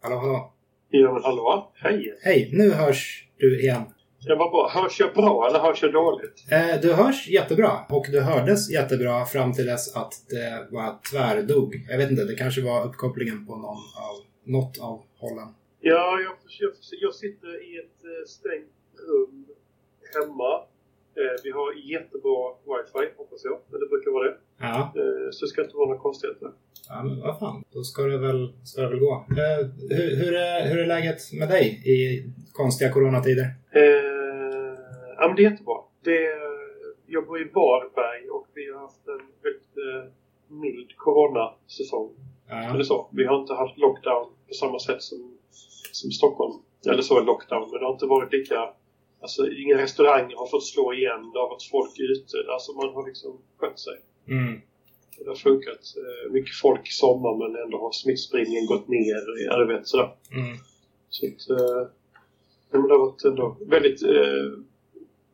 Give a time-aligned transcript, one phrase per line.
[0.00, 0.52] Hallå, hallå.
[0.90, 1.72] Ja, men hallå?
[1.74, 2.18] Hej!
[2.22, 3.82] Hej, nu hörs du igen.
[4.18, 4.68] Jag var bra.
[4.68, 6.44] Hörs jag bra eller hörs jag dåligt?
[6.52, 11.86] Eh, du hörs jättebra och du hördes jättebra fram till dess att det var tvärdog.
[11.88, 15.48] Jag vet inte, det kanske var uppkopplingen på någon av, något av hållen.
[15.80, 18.72] Ja, jag, jag, jag sitter i ett eh, stängt
[19.08, 19.46] rum
[20.14, 20.52] hemma.
[21.20, 23.58] Eh, vi har jättebra wifi, hoppas jag.
[23.70, 24.36] Men det brukar vara det.
[24.60, 26.50] Ja, Eh, så det ska inte vara några konstigheter.
[26.88, 27.64] ja men vad fan.
[27.72, 29.12] Då ska det väl, ska det väl gå.
[29.30, 33.46] Eh, hur, hur, är, hur är läget med dig i konstiga coronatider?
[33.70, 33.82] Eh,
[35.18, 35.76] ja, men det är jättebra.
[36.04, 36.20] Det,
[37.06, 40.12] jag bor i Varberg och vi har haft en väldigt eh,
[40.48, 42.10] mild coronasäsong.
[42.48, 43.08] Ja, Eller så.
[43.12, 45.38] Vi har inte haft lockdown på samma sätt som,
[45.92, 46.54] som Stockholm.
[46.90, 48.70] Eller så är lockdown, men det har inte varit lika...
[49.20, 51.30] Alltså, inga restauranger har fått slå igen.
[51.32, 52.36] Det har varit folk ute.
[52.52, 53.94] Alltså, man har liksom skött sig.
[54.28, 54.60] Mm.
[55.18, 55.82] Det har funkat.
[55.96, 59.22] Eh, mycket folk i sommar, men ändå har smittspridningen gått ner.
[59.46, 60.10] Ja, du vet, sådär.
[60.32, 60.56] Mm.
[61.08, 61.82] Så att, eh,
[62.70, 64.48] det har varit ändå väldigt eh,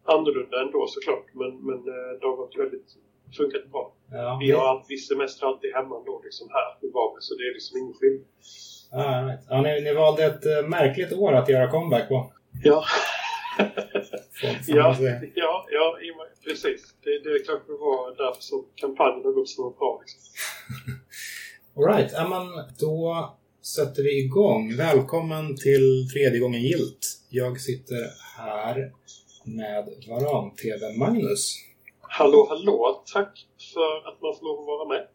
[0.05, 1.27] annorlunda ändå såklart.
[1.33, 2.89] Men, men eh, det har varit väldigt
[3.37, 3.92] funkat bra.
[4.12, 7.55] Ja, Vi har vi semestrar alltid hemma ändå liksom här i Varberg, så det är
[7.55, 8.27] liksom ingen skillnad.
[8.91, 12.33] Ja, jag ja, ni, ni valde ett märkligt år att göra comeback på.
[12.65, 12.84] Ja,
[14.43, 14.97] ja,
[15.35, 15.99] ja, ja
[16.45, 16.95] precis.
[17.05, 20.01] Det, det kanske var därför som kampanjen har gått så bra.
[20.01, 20.21] Liksom.
[21.77, 24.77] Alright, ja, men då sätter vi igång.
[24.77, 27.21] Välkommen till tredje gången gilt.
[27.31, 28.93] Jag sitter här
[29.45, 31.55] med Varan-TV Magnus.
[32.01, 33.03] Hallå, hallå!
[33.12, 35.07] Tack för att man får lov att vara med.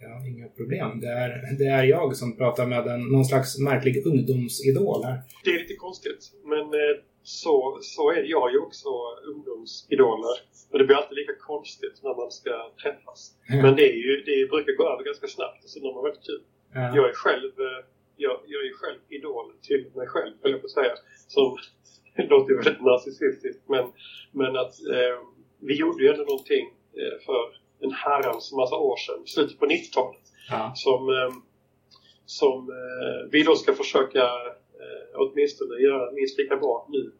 [0.00, 1.00] Ja, inga problem.
[1.00, 5.22] Det är, det är jag som pratar med en, någon slags märklig ungdomsidol här.
[5.44, 8.88] Det är lite konstigt, men eh, så, så är jag ju också
[9.32, 10.36] ungdomsidoler.
[10.70, 13.20] Och det blir alltid lika konstigt när man ska träffas.
[13.62, 16.42] Men det, är ju, det brukar gå över ganska snabbt, så de har väldigt kul.
[16.74, 16.96] Ja.
[16.96, 17.80] Jag är själv, eh,
[18.16, 20.94] jag, jag är själv idol till mig själv, höll jag på att säga.
[21.28, 21.56] Som
[22.30, 23.84] låter ju väldigt narcissistiskt, men,
[24.32, 25.16] men att eh,
[25.60, 26.66] vi gjorde ju ändå någonting
[27.00, 27.42] eh, för
[27.80, 30.20] en herrans massa år sedan, slutet på 90-talet,
[30.50, 30.72] Ja.
[30.74, 31.32] som, eh,
[32.26, 34.22] som eh, vi då ska försöka
[34.80, 37.12] eh, åtminstone göra minst lika bra nu,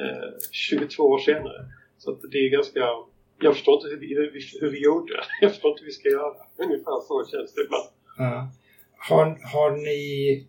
[0.00, 1.60] eh, 22 år senare.
[1.98, 2.80] Så att det är ganska...
[3.40, 5.14] Jag förstår inte hur vi, hur vi, hur vi gjorde.
[5.40, 6.34] Jag förstår inte hur vi ska göra.
[6.56, 7.88] Ungefär så känns det ibland.
[8.18, 8.52] Ja.
[8.96, 10.46] Har, har ni...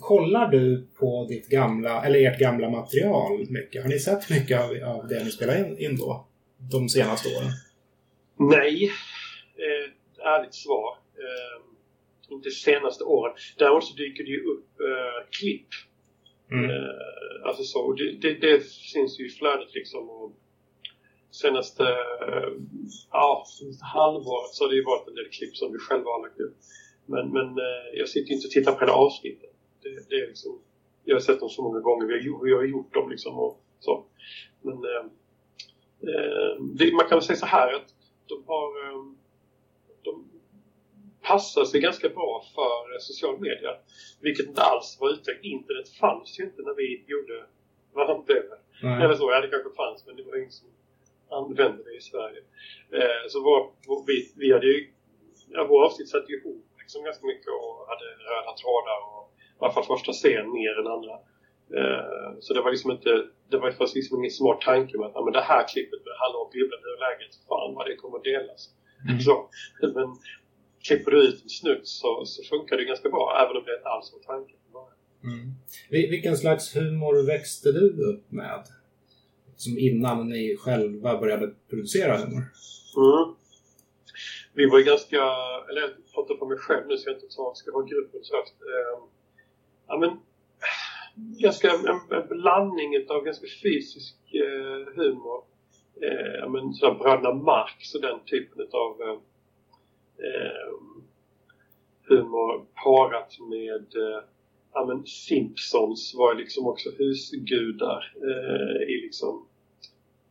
[0.00, 3.82] Kollar du på ditt gamla, eller ert gamla material mycket?
[3.82, 6.26] Har ni sett mycket av, av det ni spelade in, in då?
[6.72, 7.50] De senaste åren?
[8.36, 8.90] Nej,
[9.56, 10.98] eh, ärligt svar.
[11.14, 11.59] Eh,
[12.34, 13.34] inte senaste åren.
[13.58, 15.68] Däremot så dyker det ju upp eh, klipp.
[16.50, 16.70] Mm.
[16.70, 17.92] Eh, alltså så.
[17.92, 20.10] Det, det, det finns ju i flödet liksom.
[20.10, 20.32] Och
[21.30, 21.84] senaste,
[22.26, 22.50] eh,
[23.10, 23.44] ja,
[23.94, 26.56] halvåret så har det ju varit en del klipp som vi själva har lagt upp.
[27.06, 29.50] Men, men eh, jag sitter ju inte och tittar på hela avsnittet.
[29.82, 30.58] Det, det är liksom,
[31.04, 32.06] jag har sett dem så många gånger.
[32.06, 34.04] Vi har, vi har gjort dem liksom och så.
[34.62, 35.04] Men eh,
[36.08, 37.94] eh, det, man kan väl säga så här att
[38.26, 39.16] de har eh, de
[41.30, 43.72] passar sig ganska bra för eh, social media.
[44.20, 45.44] Vilket inte alls var uttänkt.
[45.44, 47.36] Internet fanns ju inte när vi gjorde
[47.94, 48.58] Varmblöver.
[48.82, 49.02] Nej.
[49.02, 50.68] Eller så, ja det kanske fanns men det var ingen som
[51.38, 52.40] använde det i Sverige.
[52.98, 54.78] Eh, så vår, vår, vi, vi hade ju,
[55.54, 59.24] ja, vår avsnitt satte ju ihop liksom ganska mycket och hade röda trådar och
[59.56, 61.14] i alla fall första scen mer än andra.
[61.78, 63.10] Eh, så det var liksom inte,
[63.50, 66.14] det var faktiskt liksom ingen smart tanke med att ja, men det här klippet med
[66.22, 67.32] Hallå Bibeln, hur är läget?
[67.48, 68.62] Fan vad det kommer att delas.
[69.08, 69.20] Mm.
[69.20, 69.34] Så,
[69.96, 70.08] men
[70.88, 73.88] klipper du ut en snutt så, så funkar det ganska bra även om det inte
[73.88, 74.56] alls var tanken.
[75.24, 75.50] Mm.
[75.90, 78.64] Vil- Vilken slags humor växte du upp med?
[79.56, 82.44] Som innan ni själva började producera humor?
[82.96, 83.34] Mm.
[84.54, 85.16] Vi var ju ganska,
[85.68, 88.54] eller jag pratar för mig själv nu så jag inte tar, ska ha gruppens röst.
[88.60, 89.02] Eh,
[89.88, 90.10] ja men,
[91.38, 91.86] ganska en,
[92.18, 95.44] en blandning av ganska fysisk eh, humor.
[96.02, 99.20] Eh, men sådär Bröderna Marx och den typen av
[100.28, 100.72] eh,
[102.08, 104.22] humor parat med eh,
[104.72, 109.46] ja men Simpsons var liksom också husgudar eh, i liksom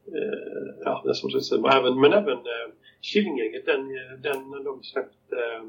[0.08, 1.70] eh, ja, den sortens humor.
[1.74, 2.70] Även, men även eh,
[3.02, 5.64] Killinggänget, den, eh, den när de släppte eh,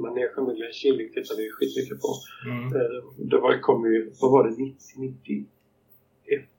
[0.00, 2.08] Manéfamiljen Killing tittade vi skitmycket på.
[2.46, 2.66] Mm.
[2.76, 5.48] Eh, det var, kom ju, vad var det, 90, 91?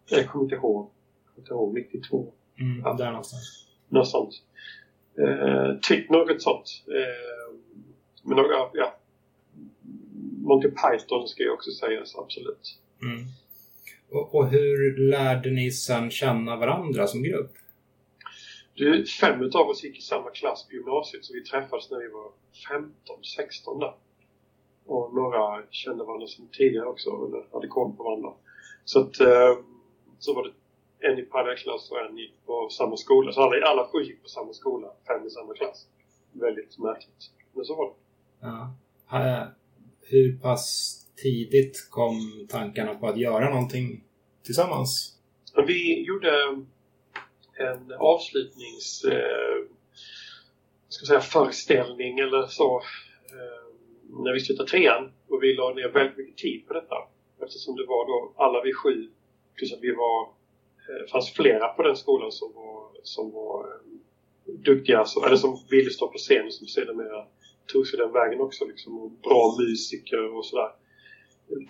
[0.09, 0.89] Jag kommer inte ihåg.
[1.25, 2.33] Jag kommer inte ihåg, 92.
[2.59, 2.81] Mm.
[2.83, 3.67] Ja, där någonstans.
[3.89, 4.33] Något sånt.
[5.17, 6.83] Eh, typ något sånt.
[6.87, 7.55] Eh,
[8.23, 8.95] men några, ja.
[10.43, 12.79] Monty Python ska ju också sägas, absolut.
[13.01, 13.25] Mm.
[14.11, 17.51] Och, och hur lärde ni sen känna varandra som grupp?
[18.73, 22.07] Du, fem utav oss gick i samma klass på gymnasiet så vi träffades när vi
[22.07, 22.31] var
[22.69, 23.93] 15, 16 där.
[24.85, 28.33] och några kände varandra sedan tidigare också, eller hade koll på varandra.
[28.85, 29.57] Så att eh,
[30.19, 30.53] så var det
[31.01, 33.31] en i parallellklass och en gick på samma skola.
[33.31, 35.87] Så alla, alla sju gick på samma skola, fem i samma klass.
[36.31, 37.31] Väldigt märkligt.
[37.53, 37.93] Men så var det.
[38.41, 39.47] Ja.
[40.01, 44.03] Hur pass tidigt kom tankarna på att göra någonting
[44.43, 45.17] tillsammans?
[45.67, 46.31] Vi gjorde
[47.53, 49.65] en avslutnings eh,
[50.89, 52.81] ska säga, föreställning eller så
[53.25, 53.65] eh,
[54.23, 56.95] när vi slutade trean och vi la ner väldigt mycket tid på detta
[57.43, 59.09] eftersom det var då alla vi sju
[59.55, 60.29] plus att vi var
[60.91, 65.57] eh, fanns flera på den skolan som var, som var eh, duktiga, så, eller som
[65.69, 67.25] ville stå på scen som sedermera
[67.67, 70.71] tog sig den vägen också liksom, och bra musiker och sådär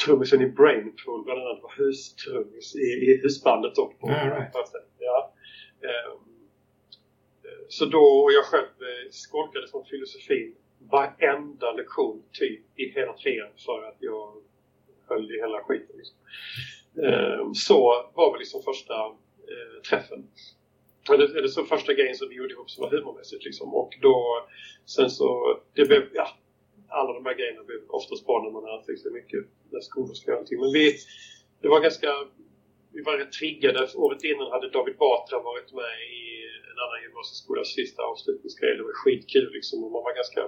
[0.06, 3.94] trummisen i Brainpool bland annat var hustrummis i, i husbandet då.
[4.00, 4.72] På, yeah, right.
[5.00, 5.34] ja.
[5.82, 6.48] Um,
[7.68, 13.50] så då, och jag själv eh, skolkade från filosofin varenda lektion typ i hela trean
[13.66, 14.34] för att jag
[15.08, 15.96] höll i hela skiten.
[15.98, 16.18] Liksom.
[16.98, 18.96] Eh, så var väl liksom första
[19.52, 20.28] eh, träffen.
[21.10, 23.74] Eller, eller så första grejen som vi gjorde ihop som var humormässigt liksom.
[23.74, 24.48] Och då,
[24.86, 26.28] sen så, det blev, ja,
[26.88, 29.80] alla de här grejerna blev oftast bra när man har ansträngt sig liksom mycket när
[29.80, 30.60] skolor ska göra någonting.
[30.60, 30.86] Men vi,
[31.62, 32.10] det var ganska,
[32.94, 33.80] vi var rätt triggade.
[33.96, 36.24] Året innan hade David Batra varit med i
[36.72, 38.78] en annan gymnasieskolas sista avslutningsgrej.
[38.78, 40.42] Det var skitkul liksom och man var ganska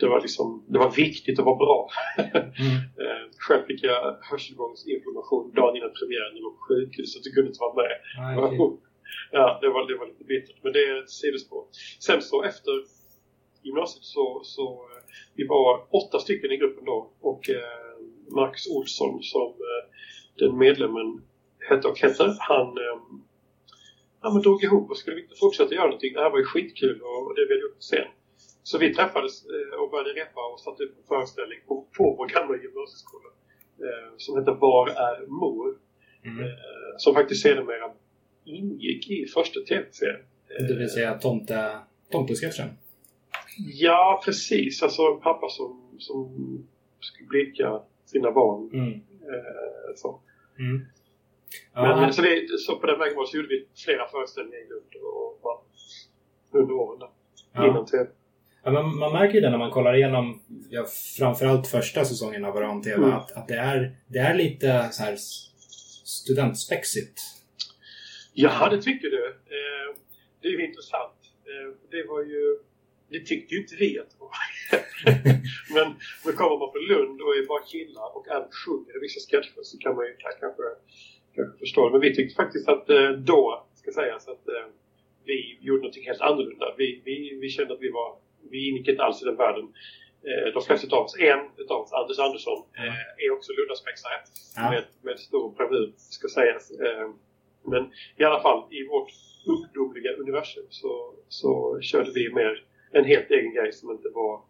[0.00, 1.88] det var liksom, det var viktigt att vara bra.
[2.18, 2.76] Mm.
[3.04, 6.36] Eh, själv fick jag hörselgångsinflammation dagen innan premiären.
[6.36, 7.94] Jag var på sjukhuset och kunde inte vara med.
[8.18, 8.58] Ah, okay.
[9.32, 10.56] Ja, det var, det var lite bittert.
[10.62, 11.64] Men det är ett sidospår.
[12.00, 12.72] Sen så efter
[13.62, 14.64] gymnasiet så, så
[15.34, 17.96] vi var åtta stycken i gruppen då och eh,
[18.30, 19.84] Marcus Olsson som eh,
[20.38, 21.22] den medlemmen
[21.68, 22.98] hette och hette, han, eh,
[24.20, 26.12] han drog ihop och skulle inte fortsätta göra någonting.
[26.14, 28.08] Det här var ju skitkul och det ville upp sen.
[28.64, 32.26] Så vi träffades eh, och började repa och satte upp en föreställning på, på vår
[32.26, 33.28] gamla gymnasieskola
[33.78, 35.78] eh, som hette Var är mor?
[36.24, 36.44] Mm.
[36.44, 36.46] Eh,
[36.96, 37.92] som faktiskt sedermera
[38.44, 40.20] ingick i första tv-serien.
[40.68, 41.78] Det vill säga tomte,
[42.10, 42.68] tomtesketchen?
[43.58, 44.82] Ja, precis.
[44.82, 46.28] Alltså pappa som, som
[47.00, 48.70] skulle blicka sina barn.
[48.72, 49.00] Mm.
[49.94, 50.20] Så.
[50.58, 50.86] Mm.
[51.74, 52.00] Ja.
[52.00, 54.94] Men, så, det, så på den vägen var så gjorde vi flera föreställningar i Lund
[55.02, 55.66] och, och,
[56.52, 57.10] under åren där,
[57.52, 57.68] ja.
[57.68, 58.10] innan TV.
[58.64, 60.40] Ja, man, man märker ju det när man kollar igenom
[60.70, 60.84] ja,
[61.18, 63.12] framförallt första säsongen av Varan TV mm.
[63.12, 65.16] att, att det, är, det är lite så här
[66.04, 67.20] studentspexigt.
[68.32, 69.26] Ja, det tycker du.
[69.26, 69.96] Eh,
[70.42, 71.18] det är ju intressant.
[71.46, 72.58] Eh, det var ju
[73.08, 74.32] det tyckte ju inte vi att det var.
[75.74, 75.94] men,
[76.24, 79.78] men kommer man från Lund och är bara killar och även sjunger vissa sketcher så
[79.78, 81.92] kan man ju kanske, kanske förstå det.
[81.92, 84.66] Men vi tyckte faktiskt att eh, då, ska sägas, att eh,
[85.24, 86.74] vi gjorde någonting helt annorlunda.
[86.78, 88.16] Vi, vi, vi kände att vi var,
[88.50, 89.64] vi ingick inte alls i den världen.
[90.28, 92.62] Eh, de flesta av oss, en utav oss, Anders Andersson,
[93.18, 94.18] är också Lundaspexare
[94.56, 94.70] ja.
[94.70, 96.72] med, med stor bravur, ska sägas.
[97.64, 99.10] Men i alla fall, i vårt
[99.46, 104.42] ungdomliga universum så, så körde vi mer en helt egen grej som inte var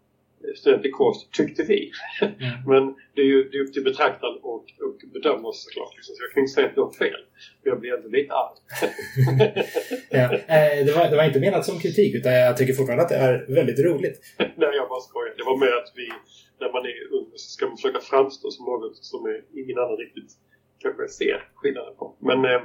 [0.56, 1.92] student i kost, tyckte vi.
[2.20, 2.34] Mm.
[2.66, 5.92] Men det är ju det är upp till betraktaren och, och bedöma oss såklart.
[5.96, 6.14] Liksom.
[6.14, 7.20] Så jag kan inte säga att du har fel.
[7.62, 8.56] Jag blir ändå lite arg.
[10.20, 10.26] ja,
[10.56, 13.22] eh, det, var, det var inte menat som kritik utan jag tycker fortfarande att det
[13.28, 14.16] är väldigt roligt.
[14.38, 15.34] Nej, jag bara skojar.
[15.36, 16.06] Det var mer att vi,
[16.60, 19.96] när man är ung så ska man försöka framstå som något som är ingen annan
[19.96, 20.30] riktigt
[20.84, 22.16] kanske ser skillnaden på.
[22.20, 22.62] Men eh,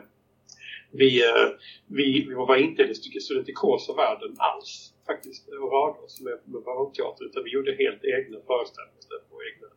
[0.91, 1.47] vi, eh,
[1.87, 7.25] vi, vi var inte i studentikosa världen alls faktiskt och rörde oss med, med barokteater
[7.25, 9.67] utan vi gjorde helt egna föreställningar på egna,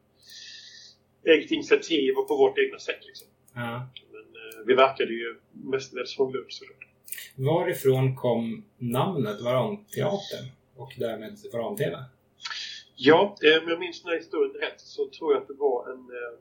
[1.33, 3.03] eget initiativ och på vårt egna sätt.
[3.09, 3.29] Liksom.
[3.55, 3.89] Ja.
[4.12, 6.89] Men eh, vi verkade ju mestadels från Lund såklart.
[7.37, 10.47] Varifrån kom namnet Varanteatern
[10.77, 11.97] och därmed Varan-TV?
[12.97, 15.91] Ja, eh, om jag minns den här historien rätt så tror jag att det var
[15.93, 16.35] en, eh,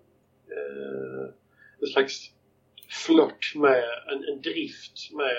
[0.57, 1.33] eh
[1.81, 2.31] en slags
[3.05, 5.35] flört med, en, en drift med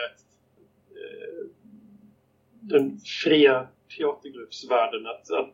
[2.63, 5.53] den fria teatergruppsvärlden att, att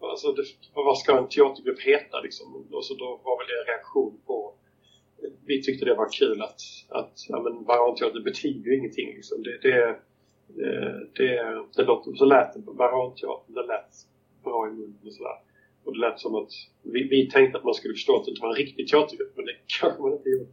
[0.00, 0.42] alltså det,
[0.74, 2.66] vad ska en teatergrupp heta liksom?
[2.72, 4.54] Och så då var väl det en reaktion på
[5.46, 9.42] vi tyckte det var kul att, att ja, men varanteater betyder ju ingenting liksom.
[9.42, 9.96] Det, det,
[10.46, 13.92] det, det, det låter, så lät det på varanteatern, det lät
[14.44, 15.38] bra i munnen och sådär.
[15.84, 16.50] Och det lät som att
[16.82, 19.44] vi, vi tänkte att man skulle förstå att det inte var en riktig teatergrupp, men
[19.44, 20.50] det kanske man inte gjorde.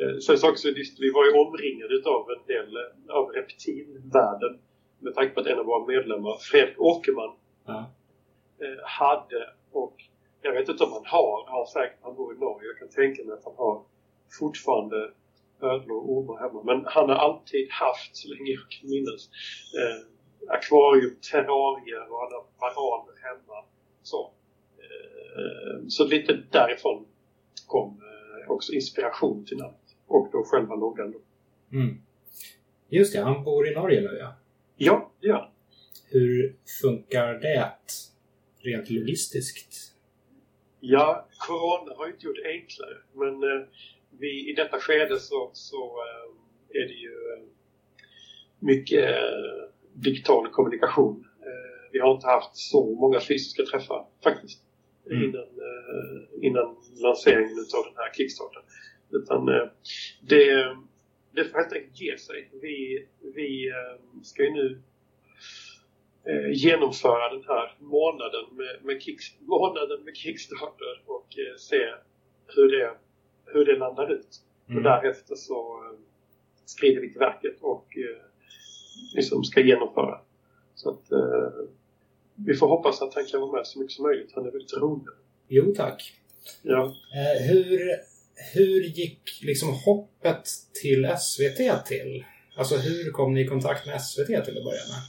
[0.00, 0.68] Eh, sen så också,
[1.00, 4.58] vi var ju omringade av en del eh, av reptilvärlden
[5.00, 7.32] med tanke på att en av våra medlemmar, Fredrik Åkerman,
[7.68, 9.96] eh, hade och
[10.42, 12.88] jag vet inte om han har, han har säkert, han bor i Norge, jag kan
[12.88, 13.82] tänka mig att han har
[14.38, 15.10] fortfarande
[15.62, 16.62] ödlor och ormar hemma.
[16.62, 19.30] Men han har alltid haft, så länge jag kan minnas,
[19.78, 19.98] eh,
[20.56, 23.64] akvarium, terrarier och han har bananer hemma.
[24.02, 24.30] Så.
[24.78, 27.06] Eh, så lite därifrån
[27.66, 29.96] kom eh, också inspiration till namnet.
[30.06, 31.12] Och då själva loggan.
[31.12, 31.18] Då.
[31.76, 32.02] Mm.
[32.88, 34.32] Just det, han bor i Norge nu ja.
[34.82, 35.50] Ja, det gör.
[36.10, 37.72] Hur funkar det
[38.58, 39.94] rent logistiskt?
[40.80, 42.96] Ja, Corona har ju inte gjort det enklare.
[43.14, 43.66] Men eh,
[44.18, 47.44] vi, i detta skede så, så eh, är det ju eh,
[48.58, 51.24] mycket eh, digital kommunikation.
[51.40, 54.62] Eh, vi har inte haft så många fysiska träffar faktiskt.
[55.10, 55.22] Mm.
[55.24, 58.62] Innan, eh, innan lanseringen av den här Kickstarten.
[59.10, 59.46] Utan
[60.20, 60.76] det,
[61.32, 62.50] det får helt enkelt ge sig.
[62.62, 63.72] Vi, vi
[64.22, 64.80] ska ju nu
[66.24, 71.94] eh, genomföra den här månaden med, med, kick, månaden med Kickstarter och eh, se
[72.46, 72.94] hur det,
[73.46, 74.42] hur det landar ut.
[74.68, 74.76] Mm.
[74.76, 75.98] Och därefter så eh,
[76.64, 78.22] skriver vi till verket och eh,
[79.14, 80.20] liksom ska genomföra.
[80.74, 81.50] Så att eh,
[82.34, 84.32] vi får hoppas att han kan vara med så mycket som möjligt.
[84.34, 85.14] Han är väldigt rolig.
[85.48, 86.12] Jo tack.
[86.62, 86.84] Ja.
[86.84, 87.90] Eh, hur,
[88.54, 90.48] hur gick liksom hoppet
[90.82, 92.24] till SVT till?
[92.56, 95.02] Alltså hur kom ni i kontakt med SVT till att börja med?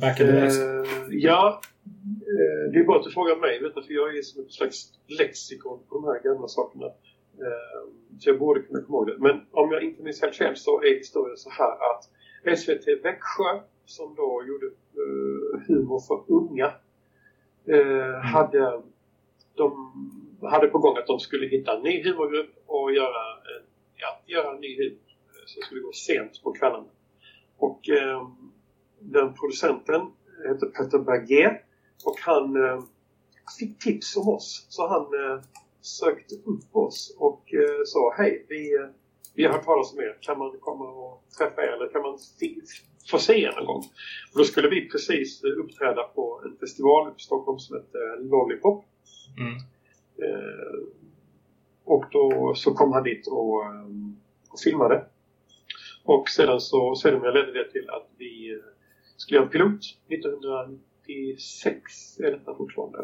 [0.00, 0.58] Back in the days?
[0.58, 4.22] Uh, ja, uh, det är bara att du frågar mig, vet du, för jag är
[4.22, 6.86] som ett slags lexikon på de här gamla sakerna.
[6.86, 7.84] Uh,
[8.18, 9.16] så jag borde kunna komma ihåg det.
[9.18, 12.04] Men om jag inte minns helt fel så är historien så här att
[12.58, 14.66] SVT Växjö, som då gjorde
[15.66, 16.72] humor för unga,
[17.66, 18.20] mm.
[18.20, 18.82] hade,
[19.54, 19.72] de
[20.42, 23.22] hade på gång att de skulle hitta en ny humorgrupp och göra
[23.56, 23.64] en,
[23.96, 26.84] ja, göra en ny humor eh, som skulle gå sent på kvällen.
[27.58, 28.28] Och eh,
[29.00, 30.00] den producenten
[30.48, 31.50] hette Peter Bergé
[32.04, 32.82] och han eh,
[33.58, 34.66] fick tips om oss.
[34.68, 35.44] Så han eh,
[35.80, 38.88] sökte upp oss och eh, sa hej, vi, eh,
[39.34, 40.18] vi har hört talas om er.
[40.20, 42.18] Kan man komma och träffa er eller kan man
[43.10, 43.84] få se er någon gång?
[44.32, 48.84] Och då skulle vi precis eh, uppträda på en festival i Stockholm som heter Lollipop.
[49.38, 49.54] Mm.
[50.22, 50.78] Eh,
[51.84, 53.86] och då så kom han dit och, eh,
[54.50, 55.06] och filmade.
[56.04, 58.58] Och sedan så sedermera ledde det till att vi eh,
[59.16, 62.98] skulle göra en pilot 1996 är detta fortfarande.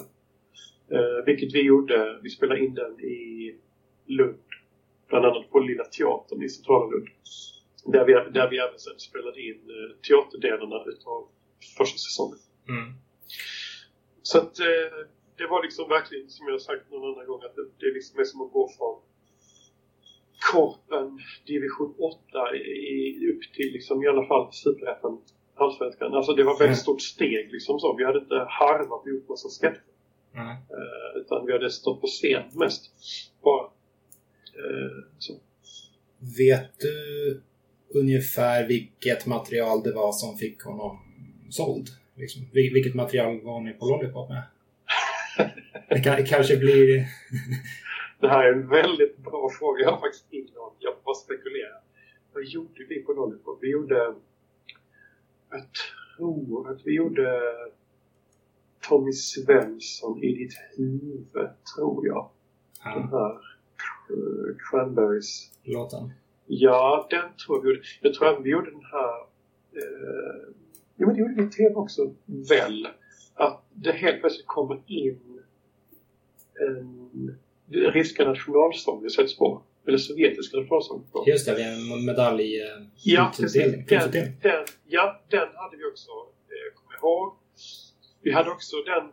[0.91, 3.55] Eh, vilket vi gjorde, vi spelade in den i
[4.07, 4.39] Lund.
[5.09, 7.09] Bland annat på Lilla Teatern i centrala Lund.
[7.85, 9.61] Där vi, där vi även sen spelade in
[10.09, 11.29] teaterdelarna utav
[11.79, 12.39] första säsongen.
[12.69, 12.93] Mm.
[14.23, 17.67] Så att eh, det var liksom verkligen, som jag sagt någon annan gång, att det,
[17.81, 18.95] det liksom är som att gå från
[20.53, 25.19] Korpen division 8 i, upp till liksom i alla fall Superettan
[25.57, 26.15] Allsvenskan.
[26.15, 27.97] Alltså det var ett väldigt stort steg liksom så.
[27.97, 29.83] Vi hade inte harvat och gjort massa sketcher.
[30.35, 30.49] Mm.
[30.49, 32.91] Uh, utan vi hade stått på scen mest.
[33.43, 33.65] Bara.
[33.65, 35.33] Uh, så.
[36.39, 37.43] Vet du
[37.95, 40.99] ungefär vilket material det var som fick honom
[41.51, 41.89] såld?
[42.15, 44.43] Liksom, vilket material var ni på Lollipop med?
[45.89, 47.07] Det, kan, det kanske blir...
[48.21, 49.83] det här är en väldigt bra fråga.
[49.83, 50.79] Jag har faktiskt ingen aning.
[50.79, 51.81] Jag bara spekulerar.
[52.33, 53.59] Vad gjorde vi på Lollipop?
[53.63, 54.15] Vi gjorde
[55.55, 55.67] jag
[56.17, 57.41] tror att vi gjorde
[58.89, 62.31] Tommy Svensson i ditt huvud, tror jag.
[62.85, 62.95] Ja.
[62.95, 63.39] Den här
[64.71, 65.51] Cranberries.
[65.63, 66.13] Låten?
[66.47, 67.83] Ja, den tror jag vi gjorde.
[68.01, 69.21] Jag tror att vi gjorde den här...
[69.73, 70.55] Eh,
[70.97, 72.89] jo, men det gjorde vi i TV också, väl.
[73.35, 75.43] Att det helt plötsligt kommer in
[76.61, 77.39] en
[77.69, 81.07] ryska nationalsång, det sätts på eller sovjetiska nationalsången.
[81.27, 82.67] Just det, vi har en medalj eh,
[83.03, 83.85] ja, Den,
[84.43, 87.35] den, ja, den hade vi också, eh, kommer jag ihåg.
[88.23, 89.11] Vi hade också den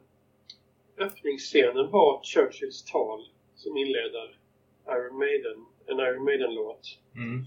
[1.06, 3.20] öppningsscenen var Churchills tal
[3.56, 4.38] som inleder
[4.88, 7.00] Iron Maiden, en Iron Maiden-låt.
[7.16, 7.46] Mm.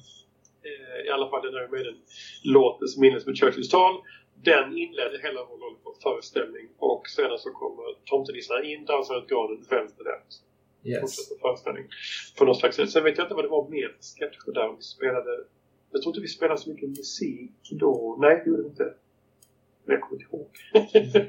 [0.63, 3.95] Eh, I alla fall en Iron Maiden-låten som inleds med Churchills tal.
[4.35, 10.05] Den inledde hela vår Lollipop-föreställning och sedan så kommer tomtenissarna in, dansar runt granen, välter
[10.05, 10.23] den.
[10.93, 11.17] Yes.
[11.41, 11.85] Föreställning.
[12.39, 12.91] På något slags sätt.
[12.91, 15.31] Sen vet jag inte vad det var mer sketcher där vi spelade.
[15.93, 18.19] Jag tror inte vi spelade så mycket musik då.
[18.21, 18.95] Nej, det gjorde vi inte.
[19.85, 20.51] Men jag kommer inte ihåg.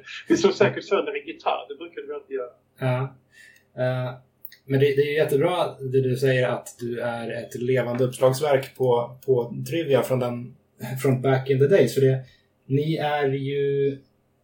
[0.27, 1.65] vi slog säkert sönder en gitarr.
[1.69, 2.53] Det brukade vi alltid göra.
[2.79, 3.01] Ja.
[3.77, 4.13] Uh,
[4.65, 9.17] men det, det, är jättebra det du säger att du är ett levande uppslagsverk på,
[9.25, 10.55] på Trivia från, den,
[11.01, 11.93] från back in the days.
[11.93, 12.19] För det,
[12.65, 13.97] ni är ju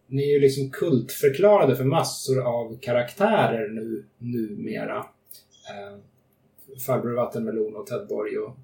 [0.08, 4.98] ni är ju liksom kultförklarade för massor av karaktärer nu, numera.
[5.70, 5.98] Eh,
[6.86, 8.56] Farbror Vattenmelon och Ted Borg och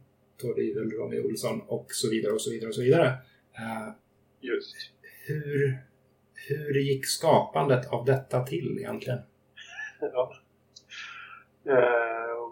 [0.41, 3.07] Tord Ivel, Ronny Olsson och så vidare och så vidare och så vidare.
[3.57, 3.93] Eh,
[4.41, 4.75] Just.
[5.27, 5.77] Hur,
[6.49, 9.19] hur gick skapandet av detta till egentligen?
[9.99, 10.31] Ja.
[11.67, 12.43] Uh,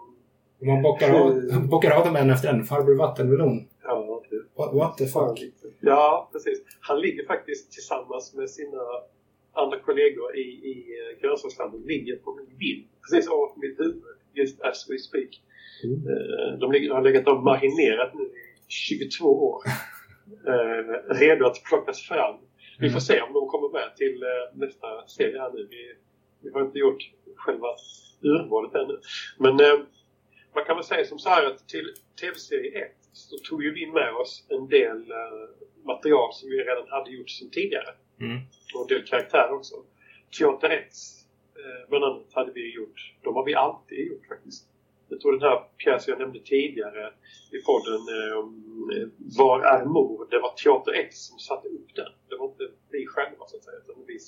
[0.60, 2.64] Om man bockar av, bockar av dem en efter en.
[2.64, 3.68] Farbror Vattenmelon.
[3.82, 4.22] Ja,
[4.56, 5.38] What, what the fuck?
[5.80, 6.62] Ja, precis.
[6.80, 8.82] Han ligger faktiskt tillsammans med sina
[9.52, 14.02] andra kollegor i, i eh, grönsakslandet ligger på min bild precis ovanför mitt huvud
[14.34, 15.42] just as we speak.
[15.84, 15.96] Mm.
[16.08, 18.30] Eh, de ligger, har legat och marinerat nu i
[18.68, 19.62] 22 år.
[20.46, 22.36] Eh, redo att plockas fram.
[22.78, 23.00] Vi får mm.
[23.00, 25.66] se om de kommer med till nästa serie här nu.
[25.70, 25.94] Vi,
[26.42, 27.02] vi har inte gjort
[27.36, 27.66] själva
[28.22, 29.00] urvalet ännu.
[29.38, 29.56] Men
[30.54, 33.86] man kan väl säga som så här att till tv-serie 1 så tog ju vi
[33.86, 35.12] med oss en del
[35.84, 37.94] material som vi redan hade gjort sedan tidigare.
[38.20, 38.38] Mm.
[38.74, 39.74] Och en del karaktärer också.
[40.38, 40.96] Teater X
[41.54, 43.14] eh, bland annat hade vi gjort.
[43.22, 44.68] De har vi alltid gjort faktiskt.
[45.08, 47.12] Jag tror den här pjäsen jag nämnde tidigare
[47.52, 49.08] i podden eh,
[49.38, 50.26] Var är mor?
[50.30, 52.12] Det var Teater X som satte upp den.
[52.28, 53.78] Det var inte vi själva så att säga.
[53.84, 54.18] Utan vi,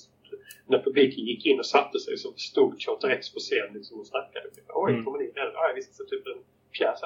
[0.67, 4.07] när publiken gick in och satte sig så stod Teater X på scen liksom, och
[4.07, 4.47] snackade.
[4.67, 5.05] Oj, mm.
[5.05, 5.53] kommer ni redan?
[5.53, 6.43] Ja, vi ska sätta upp en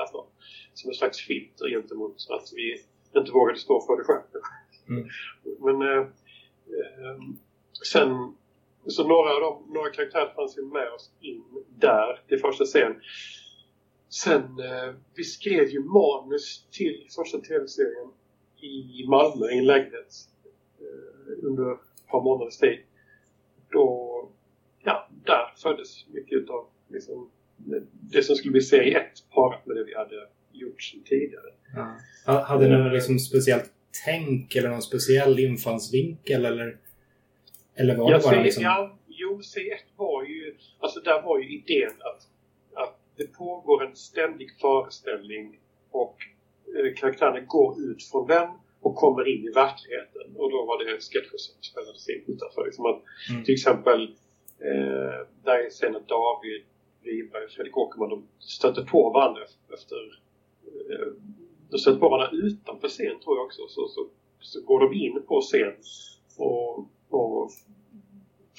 [0.07, 0.27] snart.
[0.73, 2.83] Som en slags filter gentemot att vi
[3.19, 4.23] inte vågade stå för det själv.
[4.89, 5.07] Mm.
[5.59, 6.01] Men eh,
[6.67, 7.19] eh,
[7.93, 8.35] sen
[8.87, 11.43] så några av de, några karaktärer fanns ju med oss in
[11.79, 13.01] där till första scen.
[14.09, 18.09] Sen eh, vi skrev ju manus till första tv-serien
[18.61, 20.13] i Malmö i en lägenhet
[20.79, 22.79] eh, under ett par månaders tid.
[23.71, 24.29] Då,
[24.83, 27.29] ja, där föddes mycket av liksom,
[27.91, 31.49] det som skulle bli serie 1 parat med det vi hade gjort tidigare.
[32.25, 32.43] Ja.
[32.47, 33.73] Hade ni något liksom speciellt
[34.05, 36.77] tänk eller någon speciell infallsvinkel eller,
[37.75, 38.63] eller var det bara C, liksom...
[38.63, 40.55] Ja, jo, C1 var ju...
[40.79, 42.21] Alltså där var ju idén att,
[42.83, 45.59] att det pågår en ständig föreställning
[45.91, 46.17] och
[46.77, 48.49] eh, karaktärerna går ut från den
[48.81, 50.35] och kommer in i verkligheten.
[50.35, 52.65] Och då var det sketcher som spelades in utanför.
[52.65, 53.43] Liksom att, mm.
[53.43, 54.01] Till exempel
[54.59, 56.63] eh, där är scenen David
[57.03, 59.41] Wiberg och Fredrik Åkerman de stöter på varandra
[59.73, 59.97] efter
[60.91, 61.07] eh,
[61.71, 63.61] de stöter på varandra utanför scen tror jag också.
[63.67, 65.73] Så, så, så går de in på scen
[66.37, 67.51] och, och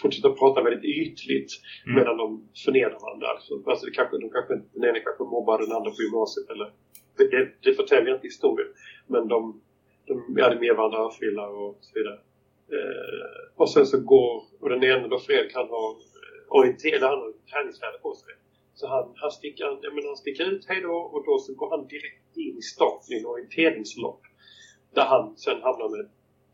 [0.00, 1.50] fortsätter prata väldigt ytligt
[1.86, 1.96] mm.
[1.98, 3.26] medan de förnedrar varandra.
[3.26, 6.72] Alltså, alltså det kanske, de kanske, den ena kanske mobbar den andra på gymnasiet eller
[7.16, 8.68] det, det förtäljer inte historien.
[9.06, 9.60] Men de,
[10.06, 12.18] de hade med varandra örfilar och så vidare.
[12.76, 15.96] Eh, och sen så går, och den ena då Fredrik han har
[16.58, 18.34] orienterad, han har träningskläder på sig.
[18.74, 21.70] Så han, han, sticker, jag menar, han sticker ut hej då och då så går
[21.70, 24.22] han direkt in i starten i en orienteringslopp.
[24.94, 26.08] Där han sen hamnar med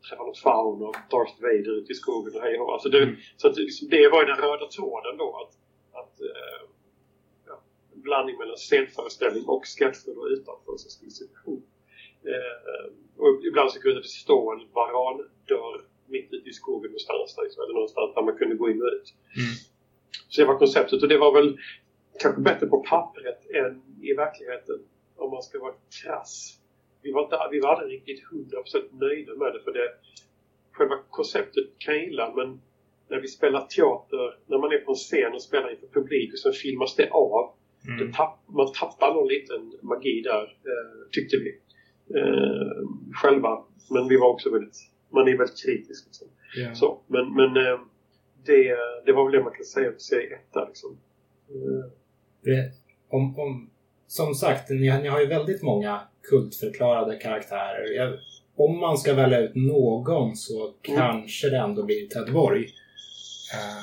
[0.09, 3.15] träffar något faun och Darth Vader ute i skogen och hej och alltså det, mm.
[3.37, 5.53] Så att liksom, det var ju den röda tråden då att,
[5.99, 6.61] att äh,
[7.47, 7.61] ja,
[7.93, 11.63] en blandning mellan scenföreställning och sketcher då utanför så skulle situation.
[12.35, 12.85] Äh,
[13.17, 17.73] och ibland så kunde det stå en varandörr mitt ute i skogen någonstans där, eller
[17.73, 19.07] någonstans där man kunde gå in och ut.
[19.37, 19.53] Mm.
[20.31, 21.57] Så det var konceptet och det var väl
[22.21, 24.79] kanske bättre på pappret än i verkligheten
[25.15, 26.57] om man ska vara krass.
[27.01, 29.89] Vi var, inte, vi var aldrig riktigt 100% nöjda med det för det
[30.71, 32.61] själva konceptet kan jag gilla men
[33.09, 36.39] när vi spelar teater, när man är på en scen och spelar inför publik och
[36.39, 37.53] sen filmas det av.
[37.87, 38.11] Mm.
[38.11, 41.49] Tapp, man tappar någon liten magi där, eh, tyckte vi.
[42.19, 43.63] Eh, själva.
[43.89, 44.77] Men vi var också väldigt,
[45.09, 46.05] man är väldigt kritisk.
[46.05, 46.27] Liksom.
[46.59, 46.73] Yeah.
[46.73, 47.79] Så, men men eh,
[48.45, 48.75] det,
[49.05, 50.97] det var väl det man kan säga om serie 1 liksom.
[52.47, 52.71] Eh,
[53.09, 53.69] om, om,
[54.07, 57.95] som sagt, ni, ni har ju väldigt många kultförklarade karaktärer.
[57.95, 58.13] Jag,
[58.55, 60.97] om man ska välja ut någon så mm.
[60.97, 62.61] kanske det ändå blir Ted Borg.
[62.61, 63.81] Uh,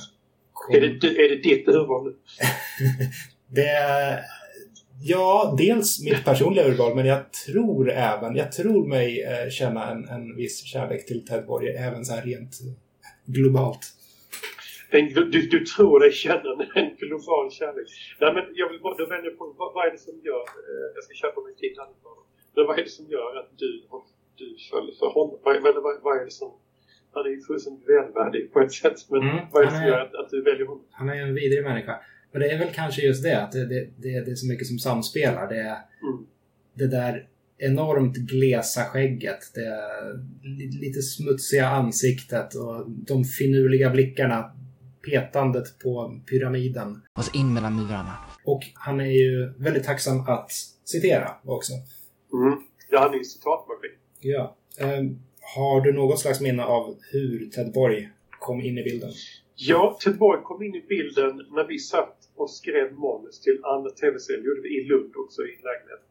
[0.52, 0.76] kom...
[0.76, 2.14] är, det, är det ditt urval
[3.46, 4.24] det,
[5.00, 10.08] Ja, dels mitt personliga urval men jag tror även, jag tror mig eh, känna en,
[10.08, 12.58] en viss kärlek till Ted Borg även så här rent
[13.26, 13.80] globalt
[14.90, 17.88] en, du, du tror dig känna en global kärlek.
[18.20, 20.86] Nej, men jag vill bara, då vänder på vad, vad, är det som gör, eh,
[20.94, 21.88] jag ska köpa mig tid här
[22.54, 23.70] men vad är det som gör att du,
[24.40, 25.38] du föll för honom?
[25.44, 26.50] Vad, vad, vad, vad är det som,
[27.14, 29.88] han är ju fullständigt välvärdig på ett sätt, men mm, vad är det som är,
[29.88, 30.84] gör att, att, du väljer honom?
[30.90, 31.94] Han är en vidrig människa.
[32.32, 34.66] Men det är väl kanske just det, att det, det, det, det är så mycket
[34.66, 35.48] som samspelar.
[35.48, 35.60] Det,
[36.02, 36.26] mm.
[36.74, 39.68] det där enormt glesa skägget, det
[40.80, 44.52] lite smutsiga ansiktet och de finurliga blickarna
[45.10, 47.02] petandet på pyramiden.
[47.18, 48.14] Och så in mellan murarna.
[48.44, 50.50] Och han är ju väldigt tacksam att
[50.84, 51.72] citera också.
[52.32, 52.58] Mm.
[52.90, 53.90] Ja, han är ju citatmaskin.
[54.20, 54.56] Ja.
[54.80, 55.18] Um,
[55.56, 59.10] har du något slags minne av hur Ted Borg kom in i bilden?
[59.54, 63.90] Ja, Ted Borg kom in i bilden när vi satt och skrev manus till andra
[63.90, 64.44] tv-serier.
[64.44, 66.04] gjorde vi i Lund också i en lägenhet.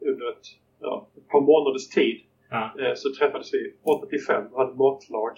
[0.00, 0.46] Under ett,
[0.80, 2.16] ja, ett par månaders tid.
[2.52, 2.74] Ja.
[2.78, 5.36] Eh, så träffades vi 8 till 5 och hade matlag.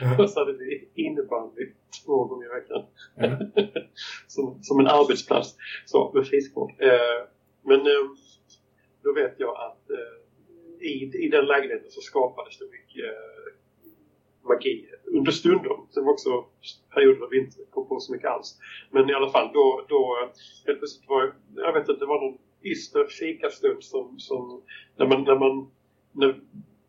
[0.00, 0.18] Ja.
[0.18, 1.66] och så hade vi innebandy
[2.04, 2.82] två gånger i veckan.
[3.16, 3.62] Ja.
[4.26, 6.70] som, som en arbetsplats så, med friskvård.
[6.78, 7.20] Eh,
[7.62, 8.04] men eh,
[9.02, 9.90] då vet jag att
[10.80, 13.14] i, i den lägenheten så skapades det mycket
[14.48, 15.88] magi understundom.
[15.94, 16.44] Det var också
[16.94, 18.58] perioder när vi inte kom på så mycket alls.
[18.90, 20.16] Men i alla fall då, då
[20.66, 24.62] helt plötsligt var jag vet inte, det var någon yster fikastund som, som
[24.96, 25.70] när man, när man
[26.12, 26.40] när,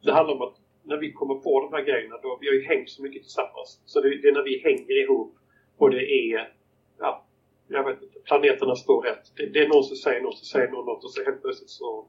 [0.03, 2.63] det handlar om att när vi kommer på de här grejerna, då, vi har ju
[2.63, 3.81] hängt så mycket tillsammans.
[3.85, 5.35] Så det, det är när vi hänger ihop
[5.77, 6.53] och det är,
[6.99, 7.25] ja,
[7.67, 9.31] jag vet inte, planeterna står rätt.
[9.35, 11.69] Det, det är någon som säger något, så säger någon något och så helt plötsligt
[11.69, 12.07] så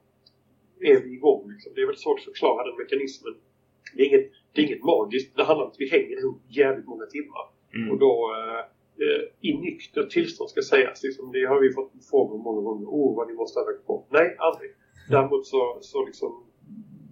[0.80, 1.50] är vi igång.
[1.52, 1.72] Liksom.
[1.74, 3.34] Det är väldigt svårt att förklara den mekanismen.
[3.96, 5.36] Det är inget, det är inget magiskt.
[5.36, 7.44] Det handlar om att vi hänger ihop jävligt många timmar.
[7.74, 7.90] Mm.
[7.90, 8.14] Och då
[9.04, 11.02] eh, i nyktert tillstånd ska sägas.
[11.02, 12.86] Liksom, det har vi fått frågor många gånger.
[12.88, 14.06] Åh, oh, vad ni måste ha på.
[14.10, 14.70] Nej, aldrig.
[15.10, 16.46] Däremot så, så liksom,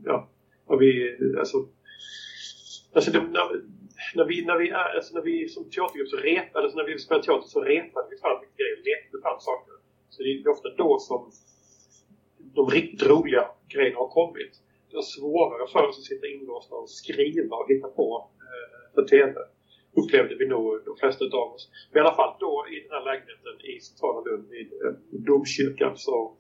[0.05, 0.29] ja,
[0.67, 1.59] och vi, alltså,
[2.93, 3.47] alltså det, när,
[4.15, 6.99] när, vi, när vi är, alltså när vi som teatergrupp så repade, alltså när vi
[6.99, 9.75] spelade teater så repade vi fram grejer, lekte fram saker.
[10.09, 11.31] Så det är ofta då som
[12.55, 14.53] de riktigt roliga grejerna har kommit.
[14.91, 19.03] Det var svårare för oss att sitta inlåsta och skriva och hitta på eh, för
[19.03, 19.35] TV.
[20.01, 21.71] Upplevde vi nog de flesta av oss.
[21.91, 24.93] Men i alla fall då i den här lägenheten i centrala Lund vid eh,
[25.29, 26.37] domkyrkan så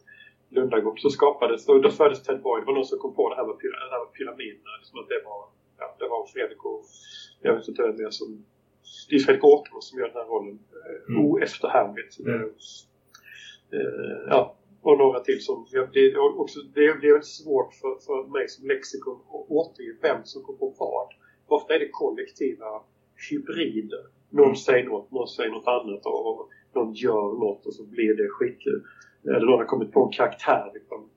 [0.50, 2.62] Lundagård så skapades, då, då föddes Ted Boyd.
[2.62, 4.70] Det var någon som kom på det här med, pyra, det här med pyramiderna.
[4.80, 5.40] Liksom att det var,
[5.78, 6.84] ja, det var Fredrik och
[7.42, 8.44] jag vet inte vem det är som
[9.08, 11.26] det är Fredrik Åkerman som gör den här rollen eh, mm.
[11.26, 12.18] oefterhärmligt.
[12.18, 12.34] Mm.
[12.34, 12.46] Eh,
[13.78, 15.66] eh, ja, och några till som...
[15.70, 19.14] Ja, det, är också, det, är, det är väldigt svårt för, för mig som lexikon
[19.14, 21.08] att återge vem som kom på vad.
[21.46, 22.82] Ofta är det kollektiva
[23.30, 24.04] hybrider.
[24.30, 24.56] Någon mm.
[24.56, 28.28] säger något, någon säger något annat och, och någon gör något och så blir det
[28.28, 28.84] skitkul.
[29.26, 30.70] Eh, eller någon har kommit på en karaktär.
[30.74, 31.10] Liksom.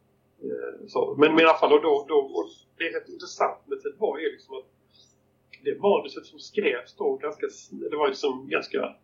[0.44, 1.16] Eh, så.
[1.20, 2.46] Men, men i alla fall, och då, då, och
[2.78, 4.66] det är rätt intressant med Ted var är liksom att
[5.64, 7.48] det manuset som skrevs då ganska,
[7.90, 8.96] det var liksom ganska,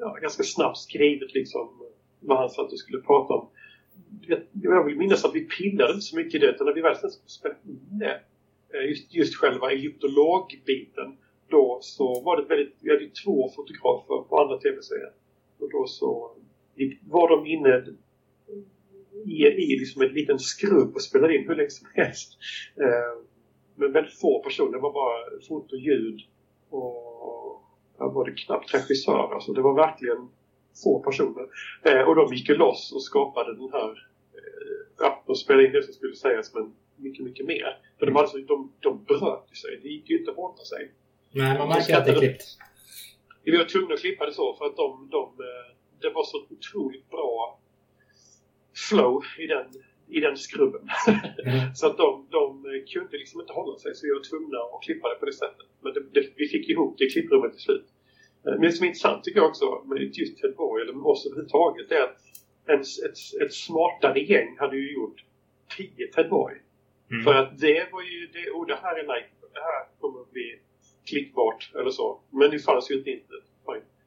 [0.00, 1.68] ja, ganska snabbt skrivet liksom
[2.20, 3.48] vad han satt och skulle prata om
[4.52, 6.96] jag vill minnas att vi pillade inte så mycket i det utan när vi väl
[6.96, 8.20] sen spelade in det
[8.74, 11.16] eh, just, just själva egyptologbiten
[11.48, 15.12] då så var det väldigt, vi hade ju två fotografer på andra tv-serier
[15.62, 16.36] och då så
[17.00, 17.84] var de inne
[19.26, 22.38] i, i liksom en liten skrubb och spelade in hur länge som helst.
[22.76, 23.22] Eh,
[23.74, 26.20] men väldigt få personer, det var bara foto, ljud
[26.70, 27.62] och
[27.98, 29.34] ja, var det knappt regissör.
[29.34, 30.28] Alltså det var verkligen
[30.84, 31.46] få personer.
[31.82, 33.90] Eh, och de gick ju loss och skapade den här
[34.34, 37.78] eh, ja, de spelade in det som skulle sägas men mycket, mycket mer.
[37.98, 39.80] För de, alltså, de, de bröt sig.
[39.82, 40.90] Det gick ju inte att hålla sig.
[41.32, 42.44] Nej, man märker att det är klippt.
[43.44, 46.46] Vi var tvungna att klippa det så för att de, de, eh, det var så
[46.50, 47.60] otroligt bra
[48.88, 49.66] flow i den,
[50.08, 50.88] i den skrubben.
[51.46, 51.74] Mm.
[51.74, 55.08] så att de, de kunde liksom inte hålla sig så vi var tvungna att klippa
[55.08, 55.66] det på det sättet.
[55.80, 57.86] Men det, det, vi fick ihop det i klipprummet till slut.
[58.46, 61.04] Eh, men det som är intressant tycker jag också med just Ted Borg eller med
[61.04, 62.16] oss överhuvudtaget är att
[62.66, 65.24] en, ett, ett smartare gäng hade ju gjort
[65.76, 66.56] 10 Ted Borg.
[67.10, 67.24] Mm.
[67.24, 70.32] För att det var ju, det, oh, det här är like, det här kommer att
[70.32, 70.60] bli
[71.10, 72.20] klickbart eller så.
[72.30, 73.44] Men det fanns ju inte internet.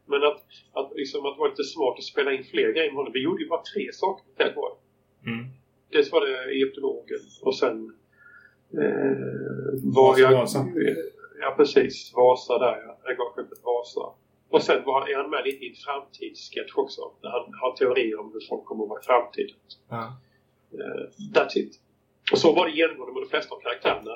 [0.06, 3.12] Men att, att, liksom, att vara lite smart och spela in fler grejer.
[3.14, 4.74] Vi gjorde ju bara tre saker med Ted Borg.
[5.26, 5.46] Mm.
[5.92, 7.94] Dels var det egyptologen och sen
[8.74, 10.32] eh, var jag...
[10.32, 10.66] Vasa.
[11.42, 12.14] Ja, precis.
[12.16, 13.00] Vasa där, ja.
[13.04, 14.14] Regalskeppet Vasa.
[14.50, 17.02] Och sen var, är han med lite i en framtidssketch också.
[17.22, 19.56] Där han har teorier om hur folk kommer att vara i framtiden.
[19.90, 20.04] Ja.
[20.74, 21.80] Uh, that's it.
[22.32, 24.16] Och så var det genomgående med de flesta av karaktärerna.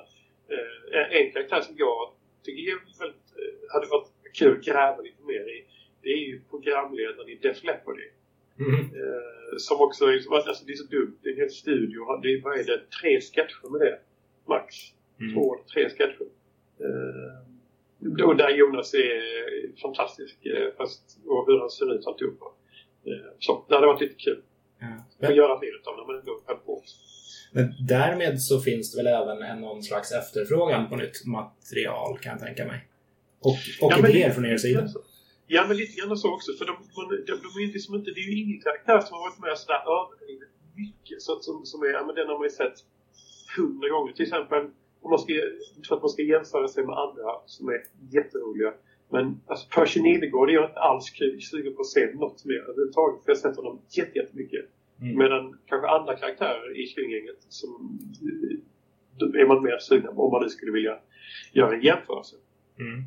[0.52, 2.12] Uh, en karaktär som jag
[2.44, 5.66] tycker väldigt, uh, hade varit kul att gräva lite mer i.
[6.02, 8.00] Det är ju programledaren i Def Leppard.
[8.60, 8.80] Mm.
[8.80, 11.18] Uh, som också är, alltså det är så dumt.
[11.22, 12.22] Det är en hel studio.
[12.22, 12.82] Det är, vad är det?
[13.02, 14.00] Tre sketcher med det.
[14.48, 14.76] Max.
[15.20, 15.34] Mm.
[15.34, 16.28] Två, tre sketcher.
[16.82, 17.48] Uh,
[18.00, 20.46] och där Jonas är fantastisk.
[20.46, 22.46] Eh, fast, och hur han ser ut alltihopa.
[23.06, 24.42] Eh, så det hade varit lite kul.
[24.80, 25.28] Ja.
[25.28, 26.84] Att göra mer av när man ändå höll på.
[27.52, 32.32] Men därmed så finns det väl även en någon slags efterfrågan på nytt material kan
[32.32, 32.88] jag tänka mig.
[33.40, 34.88] Och, och ja, idéer från er sida.
[35.48, 36.52] Ja, men lite grann så också.
[36.60, 36.76] För de,
[37.28, 39.82] de, de är liksom inte, det är ju ingen karaktär som har varit med sådär
[39.98, 41.22] överdrivet mycket.
[41.22, 42.78] Så som, som är, ja, men den har man ju sett
[43.58, 44.14] hundra gånger.
[44.14, 44.64] Till exempel
[45.02, 45.34] om man ska,
[45.88, 47.80] för att man ska jämföra sig med andra som är
[48.18, 48.74] jätteroliga.
[49.10, 51.06] Men alltså Percy Nilegård är jag inte alls
[51.52, 53.24] sugen på att se något mer överhuvudtaget.
[53.24, 54.66] För jag har sett honom jättemycket.
[55.02, 55.18] Mm.
[55.18, 58.00] Medan kanske andra karaktärer i Killinggänget som
[59.20, 61.00] är man mer sugen på om man nu skulle vilja
[61.54, 62.36] göra en jämförelse.
[62.80, 63.04] Mm.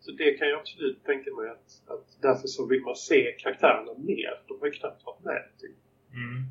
[0.00, 3.92] Så det kan jag absolut tänka mig att, att därför så vill man se karaktärerna
[3.98, 4.42] mer.
[4.48, 5.42] De har ju knappt varit med.
[6.12, 6.44] Mm.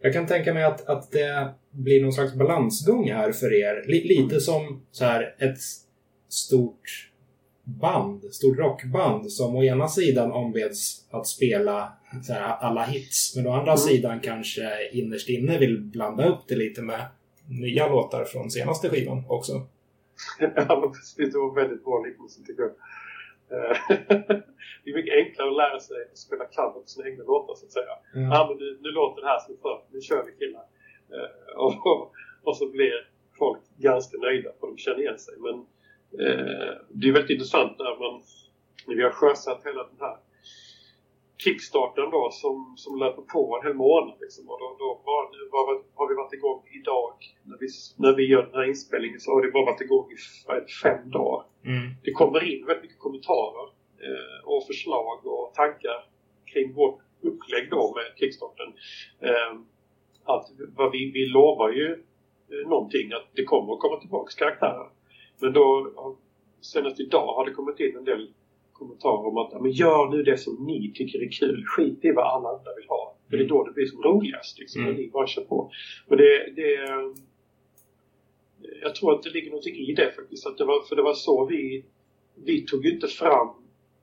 [0.00, 3.76] Jag kan tänka mig att, att det blir någon slags balansgång här för er.
[3.76, 5.58] L lite som så här ett
[6.28, 7.10] stort
[7.64, 11.92] band, stort rockband som å ena sidan ombeds att spela
[12.28, 13.76] här, alla hits men å andra mm.
[13.76, 17.00] sidan kanske innerst inne vill blanda upp det lite med
[17.48, 19.52] nya låtar från senaste skivan också.
[20.40, 22.72] ja, det var väldigt bra liknelse tycker jag.
[23.54, 23.76] Eh,
[24.84, 27.66] det är mycket enklare att lära sig att spela cover på sina egna låtar så
[27.66, 27.94] att säga.
[28.14, 28.30] Mm.
[28.30, 30.64] Ja, men nu, nu låter det här som förr, nu kör vi killar.
[31.14, 35.34] Eh, och, och, så blir folk ganska nöjda för de känner igen sig.
[35.38, 35.66] Men
[36.88, 38.22] det är väldigt intressant när man
[38.86, 40.16] när vi har sjösatt hela den här
[41.44, 44.18] kickstarten då som, som löper på en hel månad.
[44.20, 44.48] Liksom.
[44.50, 47.16] Och då, då var, nu var, har vi varit igång idag.
[47.42, 50.16] När vi, när vi gör den här inspelningen så har det bara varit igång i
[50.82, 51.46] fem dagar.
[51.64, 51.86] Mm.
[52.04, 53.66] Det kommer in väldigt mycket kommentarer
[54.06, 55.98] eh, och förslag och tankar
[56.52, 58.72] kring vårt upplägg då med kickstarten.
[59.20, 59.52] Eh,
[60.24, 60.46] att
[60.76, 61.88] vad vi, vi lovar ju
[62.52, 64.88] eh, någonting att det kommer att komma tillbaks karaktärer.
[65.40, 65.92] Men då
[66.60, 68.28] senast idag har det kommit in en del
[68.72, 71.64] kommentarer om att men gör nu det som ni tycker är kul.
[71.66, 73.16] Skit i vad alla andra vill ha.
[73.30, 74.58] För det är då det blir som roligast.
[74.58, 74.94] Liksom, mm.
[74.94, 75.70] när ni bara kör på.
[76.08, 76.70] Och det, det,
[78.82, 80.46] jag tror att det ligger någonting i det faktiskt.
[80.46, 81.84] Att det var, för det var så vi,
[82.44, 83.48] vi tog inte fram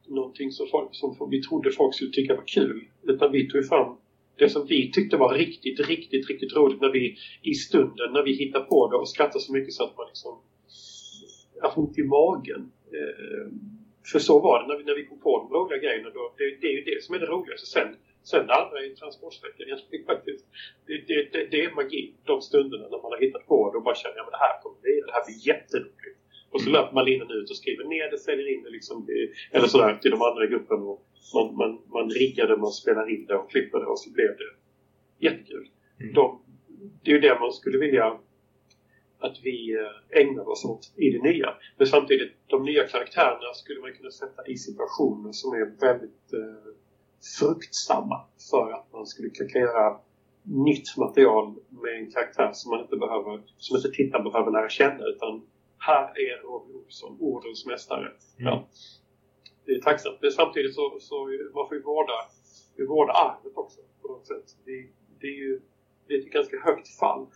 [0.08, 2.84] någonting som, folk, som vi trodde folk skulle tycka var kul.
[3.04, 3.96] Utan vi tog fram
[4.38, 8.34] det som vi tyckte var riktigt, riktigt, riktigt roligt när vi i stunden, när vi
[8.34, 10.40] hittade på det och skrattade så mycket så att man liksom
[11.62, 12.72] har ont i magen.
[12.98, 13.48] Eh,
[14.12, 16.10] för så var det när vi, när vi kom på de roliga grejerna.
[16.10, 17.68] Då, det, det är ju det som är det roligaste.
[17.68, 17.90] Sen,
[18.24, 19.66] sen det andra är transportsträckan.
[20.06, 20.46] Faktiskt,
[20.88, 22.14] det, det, det, det är magi.
[22.24, 24.62] De stunderna när man har hittat på det och bara känner att ja, det här
[24.62, 26.18] kommer bli, det här blir jätteroligt.
[26.52, 26.82] Och så mm.
[26.82, 29.08] löper man linan ut och skriver ner det, säljer in det liksom,
[29.52, 30.80] eller sådär till de andra i gruppen.
[30.82, 31.00] Och
[31.34, 34.32] man, man, man riggar det, man spelar in det och klipper det och så blev
[34.38, 34.52] det
[35.28, 35.68] jättekul.
[36.00, 36.14] Mm.
[36.14, 36.42] De,
[37.04, 38.20] det är ju det man skulle vilja
[39.22, 41.50] att vi eh, ägnar oss åt i det nya.
[41.78, 46.74] Men samtidigt, de nya karaktärerna skulle man kunna sätta i situationer som är väldigt eh,
[47.40, 50.00] fruktsamma för att man skulle kunna göra
[50.44, 55.04] nytt material med en karaktär som man inte behöver, som inte tittaren behöver lära känna
[55.06, 55.42] utan
[55.78, 58.08] här är Robbie Olsson, ordens mästare.
[58.08, 58.18] Mm.
[58.38, 58.68] Ja.
[59.66, 60.18] Det är tacksamt.
[60.22, 61.16] Men samtidigt så, så
[61.56, 62.14] man får ju vårda,
[62.88, 64.46] vårda arvet också på något sätt.
[64.66, 64.88] Det,
[65.20, 65.62] det är ju
[66.12, 67.28] det är ett ganska högt fall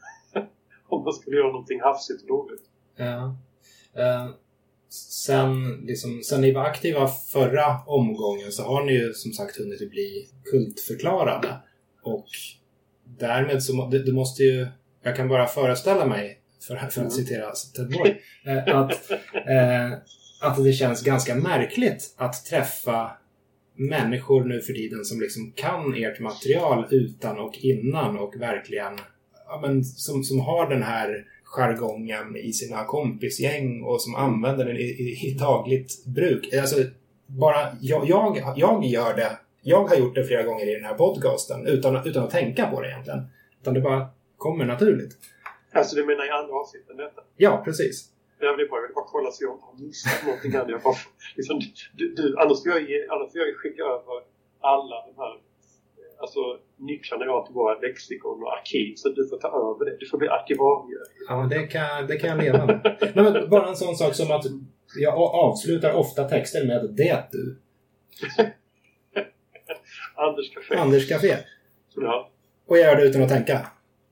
[0.95, 2.63] om man skulle göra någonting hafsigt och dåligt.
[2.97, 3.38] Ja.
[3.97, 4.36] Uh,
[4.89, 9.89] sen, liksom, sen ni var aktiva förra omgången så har ni ju som sagt hunnit
[9.89, 11.58] bli kultförklarade.
[12.03, 12.27] Och
[13.19, 14.67] därmed så det, det måste ju,
[15.03, 17.10] jag kan bara föreställa mig, för, för att mm.
[17.10, 19.97] citera Ted Boy, uh, att, uh,
[20.41, 23.12] att det känns ganska märkligt att träffa
[23.77, 28.99] människor nu för tiden som liksom kan ert material utan och innan och verkligen
[29.47, 34.77] ja, men, som, som har den här jargongen i sina kompisgäng och som använder den
[34.77, 36.53] i, i, i dagligt bruk.
[36.53, 36.75] Alltså,
[37.25, 39.39] bara jag, jag, jag gör det.
[39.62, 42.81] Jag har gjort det flera gånger i den här podcasten utan, utan att tänka på
[42.81, 43.25] det egentligen.
[43.62, 45.17] Utan det bara kommer naturligt.
[45.73, 47.21] Alltså du menar i andra avsnitt än detta?
[47.38, 48.12] Ja, precis.
[48.39, 50.51] Jag vill bara, jag vill bara kolla så jag inte har missat någonting.
[50.73, 50.95] Jag bara,
[51.36, 51.62] liksom,
[51.97, 52.81] du, du, annars får jag,
[53.13, 54.17] annars får jag skicka över
[54.60, 55.34] alla de här
[56.19, 56.39] alltså,
[56.78, 59.97] nycklarna jag till våra lexikon och arkiv så du får ta över det.
[59.99, 60.97] Du får bli arkivarie.
[61.28, 62.97] Ja, det kan, det kan jag leva med.
[63.15, 64.45] Nej, bara en sån sak som att
[64.99, 67.60] jag avslutar ofta texter med det du.
[70.15, 70.75] Anders Café.
[70.75, 71.38] Anders Café.
[71.95, 72.32] Ja.
[72.67, 73.67] Och jag gör det utan att tänka.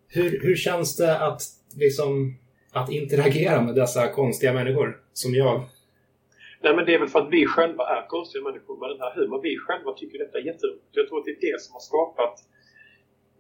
[0.08, 1.42] Hur, hur känns det att
[1.76, 2.38] liksom
[2.74, 5.64] att interagera med dessa konstiga människor som jag?
[6.64, 9.14] Nej men det är väl för att vi själva är konstiga människor med den här
[9.16, 9.42] humorn.
[9.44, 10.84] Vi själva tycker detta är jätteroligt.
[10.92, 12.36] Jag tror att det är det som har skapat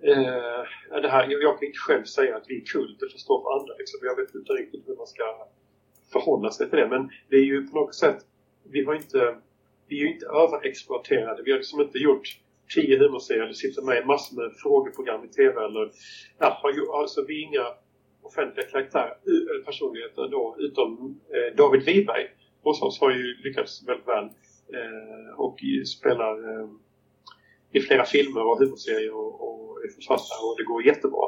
[0.09, 1.27] eh, det här.
[1.29, 3.73] Jag kan inte själv säga att vi är kult som står för andra.
[3.79, 3.99] Liksom.
[4.03, 5.23] Jag vet inte riktigt hur man ska
[6.13, 6.87] förhålla sig till det.
[6.87, 8.19] Men det är ju på något sätt,
[8.71, 9.35] vi har inte,
[9.87, 11.43] vi är ju inte överexploaterade.
[11.45, 12.27] Vi har liksom inte gjort
[12.75, 15.91] tio humorserier eller sitter med i massor med frågeprogram i TV eller
[16.39, 16.61] ja,
[17.01, 17.65] alltså vi är inga
[18.21, 22.27] offentliga karaktärer, personligheter då, utom eh, David Wiberg
[22.63, 24.23] hos oss har ju lyckats väldigt väl
[24.73, 26.69] eh, och spelar eh,
[27.71, 31.27] i flera filmer och huvudserier och, och är författare och det går jättebra.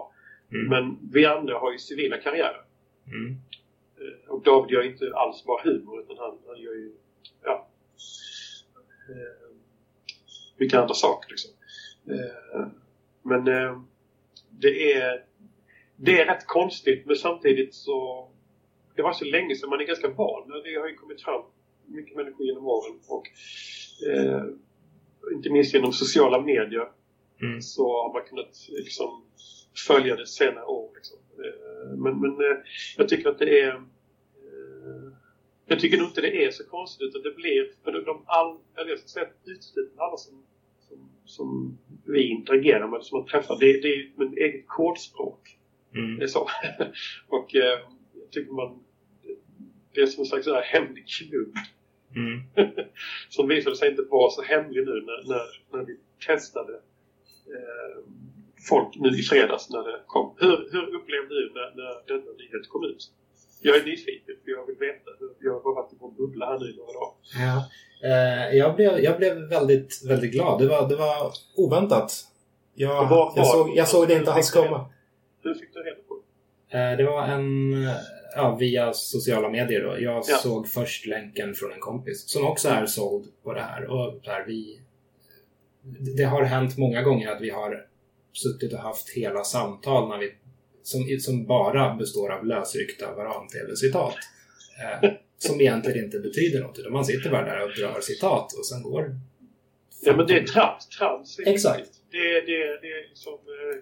[0.51, 0.67] Mm.
[0.67, 2.61] Men vi andra har ju civila karriärer.
[3.07, 3.35] Mm.
[3.97, 6.91] Eh, och David gör inte alls bara humor utan han, han gör ju
[7.43, 7.67] ja,
[9.09, 9.55] eh,
[10.57, 11.29] mycket andra saker.
[11.29, 11.51] Liksom.
[12.09, 12.67] Eh,
[13.21, 13.81] men eh,
[14.49, 15.25] det är
[15.95, 18.29] det är rätt konstigt men samtidigt så
[18.95, 20.49] det var så länge sedan man är ganska van.
[20.63, 21.41] Det har ju kommit fram
[21.85, 23.27] mycket människor genom åren och
[24.09, 24.43] eh,
[25.33, 26.87] inte minst genom sociala medier
[27.41, 27.61] mm.
[27.61, 29.23] så har man kunnat liksom,
[29.87, 30.91] följa det senare år.
[30.95, 31.17] Liksom.
[31.45, 32.57] Eh, men, men eh,
[32.97, 35.11] jag tycker att det är eh,
[35.65, 38.89] jag tycker nog inte det är så konstigt utan det blir för de all, eller
[38.89, 40.43] jag ska säga uteslutande alla som,
[40.79, 45.57] som, som vi interagerar med, som man träffar, det, det är ett eget kodspråk.
[45.95, 46.17] Mm.
[46.17, 46.49] Det är så.
[47.27, 47.79] och eh,
[48.13, 48.79] jag tycker man
[49.95, 51.53] det är som en slags så här hemlig klubb.
[52.15, 52.37] Mm.
[53.29, 55.45] som visade sig inte vara så hemlig nu när, när,
[55.77, 56.73] när vi testade
[57.55, 57.97] eh,
[58.69, 60.35] folk nu i fredags när det kom.
[60.39, 63.11] Hur, hur upplevde du när, när denna nyhet kom ut?
[63.61, 65.09] Jag är nyfiken för jag vill veta.
[65.39, 67.13] Jag har varit i vår bubbla här nu i några dagar.
[67.45, 67.55] Ja.
[68.09, 70.61] Eh, jag, blev, jag blev väldigt, väldigt glad.
[70.61, 72.11] Det var, det var oväntat.
[72.73, 74.89] Jag, vad- jag, såg, jag såg det inte alls komma.
[75.43, 76.01] Hur fick du reda
[76.71, 76.77] det?
[76.77, 77.73] Eh, Det var en...
[78.37, 79.99] Ja, via sociala medier då.
[79.99, 80.37] Jag Ja.
[80.37, 83.85] såg först länken från en kompis som också är såld på det här.
[83.85, 84.79] Och där vi...
[86.17, 87.85] Det har hänt många gånger att vi har
[88.33, 90.31] suttit och haft hela samtal när vi,
[90.83, 94.15] som, som bara består av lösryckta varan-tv-citat.
[95.03, 96.79] Eh, som egentligen inte betyder något.
[96.79, 99.19] Utan man sitter bara där och drar citat och sen går...
[100.01, 100.87] Ja men det är trams.
[100.87, 101.89] Trams Exakt.
[102.15, 103.35] Det, det, det är liksom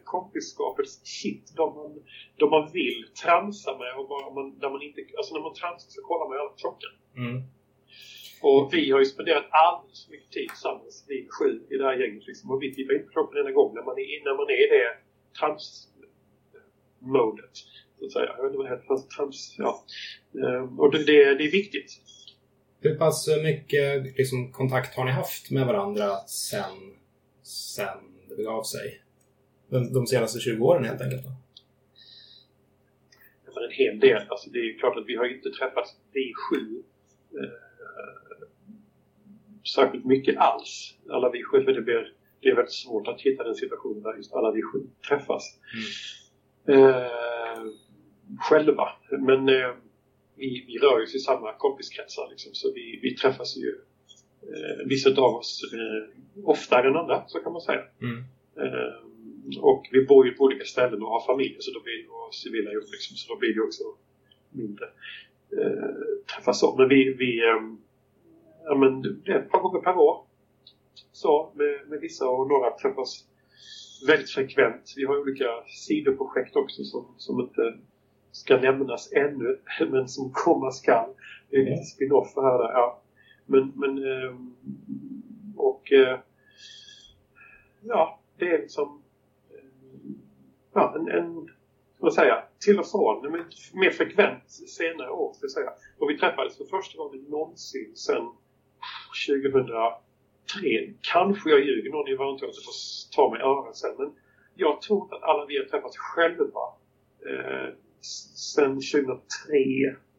[0.03, 1.45] kompisskapets shit.
[1.59, 1.91] De man,
[2.39, 4.99] de man vill tramsa med och bara man, där man inte...
[5.17, 6.93] Alltså när man tramsar så kollar man ju aldrig klockan.
[7.23, 7.37] Mm.
[8.47, 11.95] Och vi har ju spenderat alldeles för mycket tid tillsammans, vi sju i det här
[12.01, 12.51] gänget liksom.
[12.51, 14.67] Och vi tittar inte på klockan ena gång när man är, när man är i
[14.75, 14.89] det
[15.39, 17.55] trams-modet.
[17.99, 18.25] Så att säga.
[18.37, 18.97] Jag vet inte vad det heter.
[19.15, 19.83] Trams, ja.
[20.43, 21.91] Ehm, Och det, det, det är viktigt.
[22.81, 26.95] Hur pass mycket liksom, kontakt har ni haft med varandra sen,
[27.43, 29.01] sen begav sig?
[29.69, 31.23] De, de senaste 20 åren helt enkelt?
[31.23, 31.29] Då?
[33.63, 34.21] En hel del.
[34.29, 36.83] Alltså det är klart att vi har inte träffats, vi sju,
[37.39, 37.49] eh,
[39.75, 40.97] särskilt mycket alls.
[41.09, 44.15] Alla vi sju, för det, blir, det är väldigt svårt att hitta den situationen där
[44.15, 45.59] just alla vi sju träffas.
[46.67, 47.63] Eh,
[48.49, 48.89] själva.
[49.19, 49.75] Men eh,
[50.35, 53.81] vi, vi rör oss i samma kompiskretsar liksom, så vi, vi träffas ju
[54.49, 57.81] eh, vissa av oss eh, oftare än andra, så kan man säga.
[58.01, 58.23] Mm.
[58.57, 58.93] Eh,
[59.61, 62.71] och vi bor ju på olika ställen och har familj så då blir och civila
[62.71, 63.83] jobb liksom, så då blir det också
[64.49, 64.85] mindre
[65.57, 65.93] eh,
[66.35, 66.75] träffas så.
[66.75, 67.61] Men vi, vi eh,
[68.65, 70.25] ja men det är ett par gånger per år
[71.11, 73.25] så med, med vissa och några träffas
[74.07, 74.93] väldigt frekvent.
[74.95, 77.77] Vi har olika sidoprojekt också som, som inte
[78.31, 79.59] ska nämnas ännu
[79.91, 81.09] men som komma skall.
[81.49, 82.99] Det är lite spin-off här där, ja.
[83.45, 84.55] Men, men ehm,
[85.57, 86.19] och eh,
[87.81, 89.03] ja, det är liksom
[89.49, 89.65] eh,
[90.73, 91.49] ja, en, en
[92.03, 95.69] ska man säga, till och från, men mer frekvent senare år, ska jag säga.
[95.99, 98.31] Och vi träffades för första gången någonsin sedan
[99.27, 99.73] 2003.
[101.01, 102.73] Kanske jag ljuger, någon i Varanteatern får
[103.15, 103.95] ta mig i örat sen.
[103.97, 104.11] Men
[104.55, 106.65] jag tror inte att alla vi har träffats själva
[107.29, 109.17] eh, sedan 2003.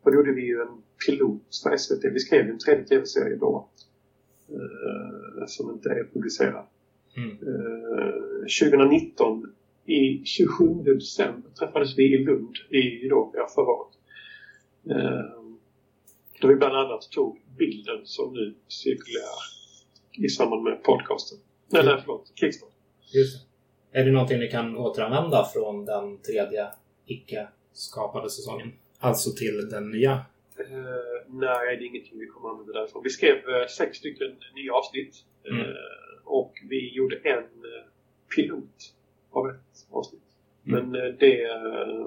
[0.02, 2.04] För då gjorde vi ju en pilot för SVT.
[2.04, 3.68] Vi skrev en tredje tv-serie då.
[4.48, 6.66] Eh, som inte är publicerad.
[7.16, 7.30] Mm.
[7.30, 8.14] Eh,
[8.60, 9.54] 2019
[9.86, 13.94] i 27 december träffades vi i Lund i då, ja, förra året.
[14.90, 15.40] Eh,
[16.40, 19.40] då vi bland annat tog bilden som nu cirkulerar
[20.12, 21.38] i samband med podcasten.
[21.68, 22.70] Nej, nej förlåt, Kickstart.
[23.14, 23.38] Just
[23.92, 24.00] det.
[24.00, 26.68] Är det någonting ni kan återanvända från den tredje
[27.06, 28.72] icke-skapade säsongen?
[28.98, 30.24] Alltså till den nya?
[30.58, 30.66] Eh,
[31.26, 33.02] nej, det är ingenting vi kommer använda därifrån.
[33.02, 35.24] Vi skrev eh, sex stycken nya avsnitt.
[35.50, 35.60] Mm.
[35.60, 35.66] Eh,
[36.24, 37.84] och vi gjorde en eh,
[38.36, 38.94] pilot
[39.30, 40.22] av ett avsnitt.
[40.66, 40.90] Mm.
[40.90, 41.44] Men eh, det...
[41.44, 42.06] Eh,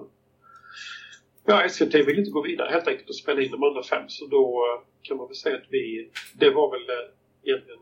[1.46, 4.10] ja, SVT ville inte gå vidare helt enkelt och spela in de andra fem.
[4.10, 4.64] Så då
[5.02, 6.10] kan man väl säga att vi...
[6.40, 6.86] Det var väl
[7.44, 7.80] egentligen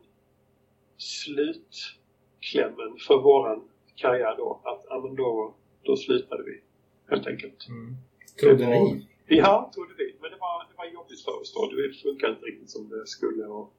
[0.98, 4.62] slutklämmen för våran karriär då.
[4.64, 6.62] Att ja, men då, då slutade vi
[7.10, 7.68] helt enkelt.
[7.68, 7.96] Mm.
[8.40, 9.08] Trodde var- ni?
[9.28, 10.16] Ja, trodde vi.
[10.22, 11.66] Men det var, det var jobbigt för oss då.
[11.68, 13.46] Det funkade inte riktigt som det skulle.
[13.46, 13.74] Och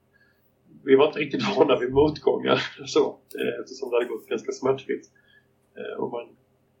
[0.83, 5.11] vi var inte riktigt vana vid motgångar så, eh, eftersom det hade gått ganska smärtfritt.
[5.77, 6.27] Eh, Och man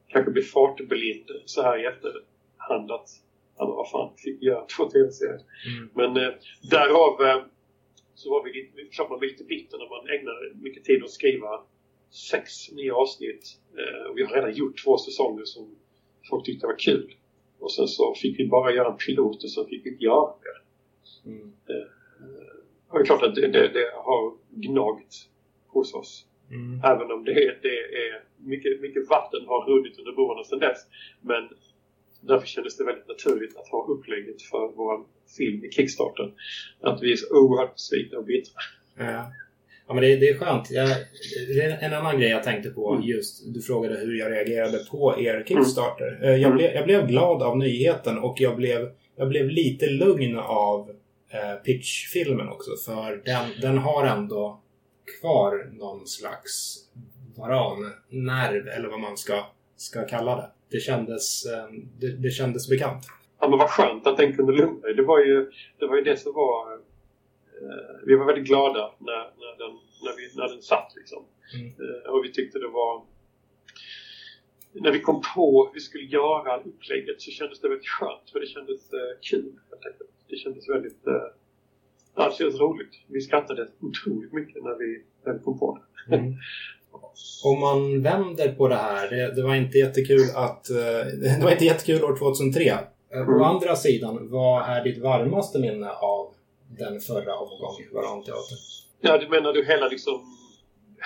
[0.07, 3.09] kanske blir fartblind så här i efterhand att
[3.59, 5.41] men vad fan, fick göra två tv-serier.
[5.67, 5.89] Mm.
[5.93, 6.33] Men eh,
[6.71, 7.43] därav eh,
[8.15, 11.09] så var vi lite, klart man blir lite bitter när man ägnar mycket tid att
[11.11, 11.61] skriva
[12.31, 13.59] sex nya avsnitt.
[13.77, 15.75] Eh, och vi har redan gjort två säsonger som
[16.29, 17.13] folk tyckte var kul.
[17.59, 20.07] Och sen så fick vi bara göra en pilot och så fick vi det.
[21.29, 21.51] Mm.
[22.89, 25.13] Och det är klart att det, det, det har gnagt
[25.67, 26.25] hos oss.
[26.51, 26.81] Mm.
[26.83, 30.79] Även om det, det är mycket, mycket vatten har runnit under broarna sedan dess.
[31.21, 31.49] Men
[32.21, 35.05] därför kändes det väldigt naturligt att ha upplägget för vår
[35.37, 36.33] film i Kickstarter.
[36.81, 38.59] Att vi är så oerhört besvikna och bittra.
[38.97, 39.31] Ja.
[39.87, 40.71] Ja, men det, det är skönt.
[40.71, 40.87] Jag,
[41.55, 43.03] det är en annan grej jag tänkte på Mm.
[43.07, 43.53] just.
[43.53, 46.19] Du frågade hur jag reagerade på er Kickstarter.
[46.23, 50.37] Eh, Jag, blev, jag blev glad av nyheten och jag blev, jag blev lite lugn
[50.39, 50.89] av
[51.31, 52.71] eh, pitchfilmen också.
[52.85, 54.61] För den, den har ändå
[55.21, 56.77] kvar någon slags
[57.37, 59.45] varan-nerv eller vad man ska,
[59.77, 60.49] ska kalla det.
[60.71, 61.65] Det kändes, eh,
[61.99, 63.05] det, det kändes bekant.
[63.41, 64.93] ja, men vad skönt att den kunde lugna dig.
[64.95, 66.86] Det var ju det, var ju det som var...
[67.61, 71.23] Eh, vi var väldigt glada när, när, den, när, vi, när den satt liksom.
[71.55, 71.67] Mm.
[71.67, 73.05] Eh, och vi tyckte det var...
[74.73, 78.39] När vi kom på att vi skulle göra upplägget så kändes det väldigt skönt för
[78.39, 79.53] det kändes eh, kul.
[80.29, 81.01] Det kändes väldigt...
[82.15, 82.93] Ja, det kändes roligt.
[83.07, 86.15] Vi skrattade otroligt mycket när vi, när vi kom på det.
[86.15, 86.33] Mm.
[87.43, 90.65] Om man vänder på det här, det, det, var inte jättekul att...
[91.21, 92.61] Det var inte jättekul år 2003.
[92.63, 93.41] Eh, mm.
[93.41, 96.33] Å andra sidan, vad är ditt varmaste minne av
[96.77, 98.57] den förra omgången Varanteatern?
[99.01, 100.21] Ja, du menar du hela liksom...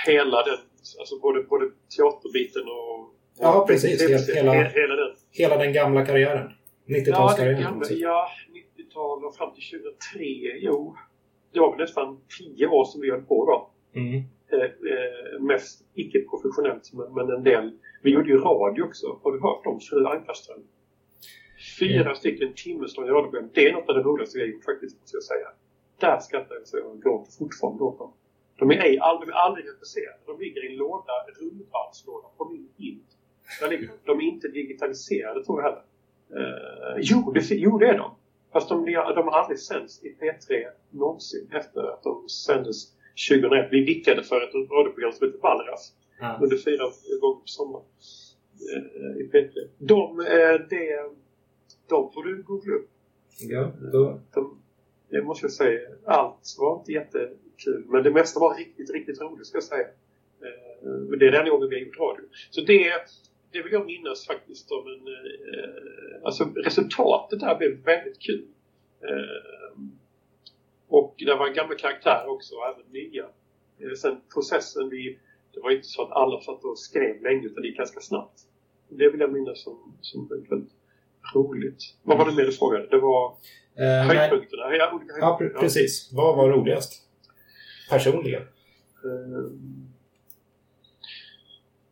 [0.08, 0.58] Hela den,
[1.00, 1.66] alltså både, både
[1.98, 3.14] teaterbiten och...
[3.40, 4.02] Ja, precis.
[4.02, 5.16] Hela, hela, hela, den.
[5.32, 6.52] hela den gamla karriären.
[6.88, 7.84] 90-talskarriären.
[7.90, 8.30] Ja, ja
[8.78, 10.24] 90-tal och fram till 2003.
[10.60, 10.96] Jo,
[11.54, 12.20] det var väl nästan
[12.56, 13.70] 10 år som vi höll på då.
[14.00, 14.24] Mm.
[14.52, 17.72] Eh, eh, mest icke-professionellt men, men en del.
[18.02, 19.20] Vi gjorde ju radio också.
[19.24, 20.64] Har du hört om Fru Ankarström?
[21.80, 22.16] Fyra mm.
[22.16, 23.50] stycken timmeslånga radioprogram.
[23.54, 25.48] Det är något av det roligaste vi har gjort faktiskt, måste jag säga.
[26.02, 28.14] Där skrattar jag jag gråter fortfarande åt.
[28.60, 30.18] De är ej, aldrig, aldrig regisserade.
[30.26, 33.04] De ligger i en låda, en rundvalslåda på min.
[33.62, 34.20] Där ligger de.
[34.20, 35.84] Är inte digitaliserade tror jag heller.
[36.36, 38.12] Uh, jo, det, jo, det är de.
[38.54, 42.78] Fast de, de har aldrig sänds i P3 någonsin efter att de sändes
[43.30, 43.68] 2001.
[43.72, 46.40] Vi vickade för ett radioprogram som heter Valras ja.
[46.42, 46.84] under fyra
[47.22, 47.86] gånger på sommaren
[48.74, 49.50] eh, i P3.
[49.78, 51.12] De, eh, det,
[51.90, 52.90] de får du googla upp.
[53.40, 54.20] Ja, då...
[54.34, 54.62] De,
[55.12, 55.80] det måste jag säga.
[56.06, 57.86] Allt var inte jättekul.
[57.88, 59.88] Men det mesta var riktigt, riktigt roligt ska jag säga.
[60.42, 62.24] Eh, men det är den gången vi har gjort radio.
[62.50, 62.94] Så det,
[63.52, 65.08] det vill jag minnas faktiskt om en...
[65.08, 68.48] Eh, alltså resultatet där blev väldigt kul.
[69.02, 69.82] Eh,
[70.88, 73.26] och det var gamla karaktärer också, och även nya.
[73.80, 75.20] Eh, sen processen, vi,
[75.54, 78.40] det var inte så att alla satt och skrev länge utan det gick ganska snabbt.
[78.90, 80.72] Det vill jag minnas som, som väldigt
[81.36, 81.96] roligt.
[82.04, 82.88] Vad var det mer du frågade?
[82.88, 83.38] Det var
[83.76, 84.76] eh, höjdpunkterna?
[84.76, 86.10] Ja, olika ja, precis.
[86.14, 86.94] Vad var roligast?
[87.90, 88.42] Personligen?
[88.42, 89.52] Eh,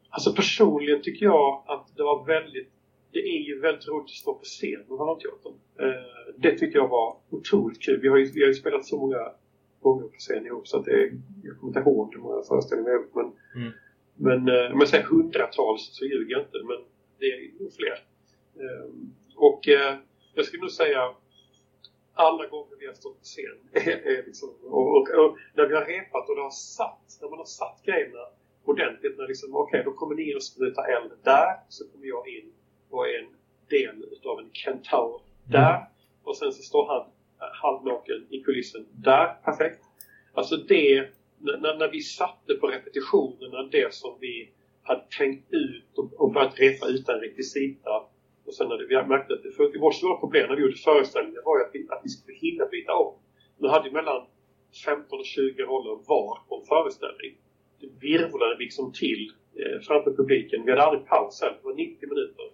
[0.09, 2.71] alltså personligen tycker jag att det var väldigt
[3.11, 5.53] det är ju väldigt roligt att stå på scen med Varanteatern.
[5.79, 7.99] Eh, det tycker jag var otroligt kul.
[8.01, 9.31] Vi har ju, vi har ju spelat så många
[9.81, 11.11] gånger på scen ihop så att det är,
[11.43, 13.15] jag kommer inte ihåg hur många föreställningar vi har gjort.
[13.15, 13.31] Men,
[13.63, 13.73] mm.
[14.15, 16.57] men eh, om jag säger hundratals så ljuger jag inte.
[16.57, 16.77] Men
[17.19, 17.97] det är nog fler.
[18.63, 18.89] Eh,
[19.35, 19.95] och eh,
[20.33, 21.01] jag skulle nog säga
[22.19, 23.57] alla gånger vi har stått på scen
[24.27, 27.45] liksom, och, och, och, när vi har repat och det har satt, när man har
[27.45, 28.23] satt grejerna
[28.65, 32.27] ordentligt, när liksom, okej okay, då kommer ni att spruta eld där, så kommer jag
[32.27, 32.51] in
[32.89, 33.31] och är en
[33.69, 35.61] del utav en kentaur mm.
[35.61, 35.85] där.
[36.23, 37.01] Och sen så står han
[37.41, 39.27] eh, halvnaken i kulissen där.
[39.43, 39.83] Perfekt.
[40.33, 41.07] Alltså det,
[41.37, 44.51] när, när vi satte på repetitionerna det som vi
[44.83, 48.03] hade tänkt ut och, och börjat repa utan rekvisita.
[48.49, 49.79] Och sen när vi märkte att det funkar.
[49.79, 52.65] Vårt stora problem när vi gjorde föreställningen var ju att vi, att vi skulle hinna
[52.65, 53.13] byta om.
[53.61, 54.21] Vi hade mellan
[54.85, 57.31] 15 och 20 roller var på en föreställning.
[57.81, 59.23] Det virvlade liksom till
[59.61, 60.65] eh, framför publiken.
[60.65, 61.57] Vi hade aldrig paus heller.
[61.61, 62.45] Det var 90 minuter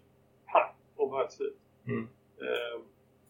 [0.96, 1.58] om varje slut.
[1.88, 2.04] Mm.
[2.46, 2.78] Uh,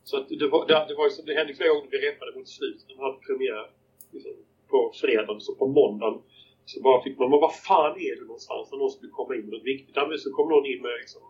[0.03, 2.87] så att det, var, det, det, var det hände flera gånger vi repade mot slutet.
[2.87, 3.65] De hade premiär
[4.11, 4.31] liksom,
[4.71, 6.21] på fredagen, så på måndagen
[6.65, 9.41] så bara fick man, men vad fan är det någonstans när någon skulle komma in
[9.45, 9.95] med något viktigt?
[9.95, 11.21] Ja, så kom någon in med liksom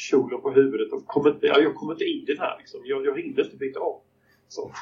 [0.00, 2.80] kjolen på huvudet och kom inte, ja, jag kommer inte in den här liksom.
[2.84, 4.00] Jag, jag hinner inte byta om.
[4.48, 4.72] Så,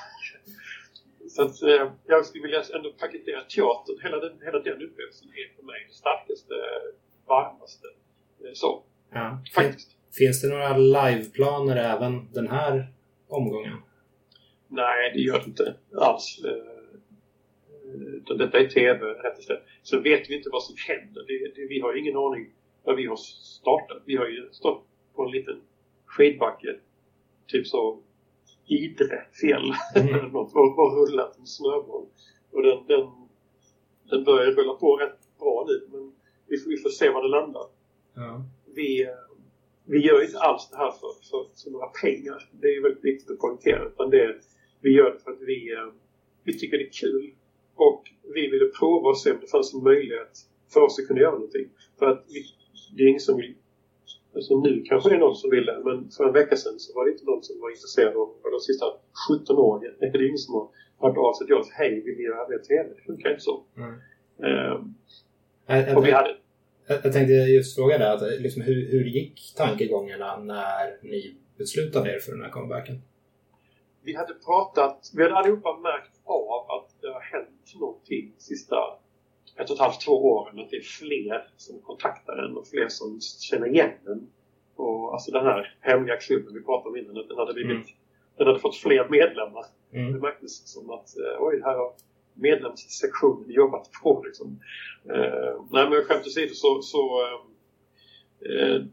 [1.29, 3.97] så att, eh, jag skulle vilja ändå paketera teatern.
[4.03, 6.55] Hela den, hela den upplevelsen är för mig det starkaste,
[7.27, 7.89] varmaste.
[8.45, 8.83] Eh, så.
[9.13, 9.39] Ja.
[9.55, 9.91] Faktiskt.
[10.19, 12.93] Finns det några liveplaner även den här
[13.29, 13.77] omgången?
[14.69, 16.45] Nej, det gör det inte alls.
[16.45, 16.79] Eh,
[18.37, 19.63] detta är TV, rätt slätt.
[19.83, 21.25] Så vet vi inte vad som händer.
[21.27, 22.51] Det, det, vi har ingen aning
[22.89, 24.03] vad vi har startat.
[24.07, 24.87] Vi har ju stått
[25.19, 25.61] på en liten
[26.07, 26.77] skidbacke,
[27.47, 27.99] typ så
[28.71, 30.37] Idre fjäll mm.
[30.37, 32.07] och, och rullat en snöboll.
[32.53, 33.07] Och den, den,
[34.11, 36.13] den börjar rulla på rätt bra nu men
[36.47, 37.67] vi får, vi får se var det landar.
[38.15, 38.45] Ja
[38.79, 39.09] vi,
[39.85, 42.49] vi gör inte alls det här för, för, för några pengar.
[42.61, 43.87] Det är väldigt viktigt att poängtera.
[43.87, 44.37] Utan det,
[44.81, 45.93] vi gör det för att vi, eh,
[46.45, 47.31] vi tycker det är kul.
[47.75, 48.03] Och
[48.35, 50.35] vi ville prova och se om det fanns en möjlighet
[50.73, 51.69] för oss att kunna göra någonting.
[51.99, 52.45] För att vi,
[52.97, 53.55] det är ingen som vill
[54.39, 56.95] Alltså nu kanske det är någon som vill det, men för en vecka sedan så
[56.97, 58.87] var det inte någon som var intresserad av de sista
[59.29, 59.95] 17 åren.
[60.01, 60.67] Det är ingen som har
[61.03, 61.71] hört av sig till oss.
[61.73, 62.89] Hej, vill ni göra det TV?
[62.97, 63.65] Det funkar inte så.
[63.77, 63.95] Mm.
[64.47, 66.37] Um, och vi hade,
[66.89, 72.19] jag tänkte just fråga dig, att, liksom, hur, hur gick tankegångarna när ni beslutade er
[72.19, 73.03] för den här comebacken?
[74.03, 78.77] Vi hade pratat, vi hade allihopa märkt av att det har hänt någonting sista
[79.59, 80.59] ett och ett halvt, två åren.
[80.59, 84.31] Att det är fler som kontaktar en och fler som känner igen en.
[84.77, 87.87] Och alltså den här hemliga klubben vi pratade om innan, den hade blivit mm.
[88.37, 89.65] Den hade fått fler medlemmar.
[89.93, 90.13] Mm.
[90.13, 91.93] Det märktes som att eh, oj, här har
[92.35, 94.61] medlemssektionen jobbat på liksom.
[95.05, 97.23] Eh, nej men skämt åsido så, så
[98.41, 98.85] eh,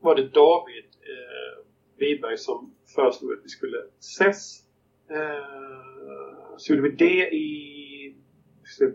[0.00, 1.64] var det David eh,
[1.98, 4.64] Wiberg som föreslog att vi skulle ses.
[5.10, 7.77] Eh, så gjorde vi det i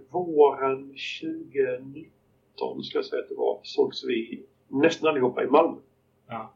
[0.10, 3.60] våren 2019 skulle jag säga att det var.
[3.64, 5.80] Sågs vi nästan allihopa i Malmö.
[6.28, 6.54] Ja.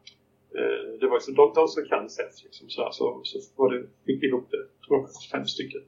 [0.56, 3.88] Eh, det var liksom de, de som kan ses liksom så, så, så var det,
[4.06, 5.82] fick vi ihop det, tror jag, fem stycken.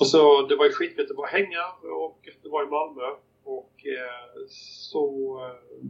[0.00, 1.64] Och så det var ju skitgött att bara hänga
[2.04, 3.02] och det var i Malmö
[3.44, 5.86] och eh, så eh,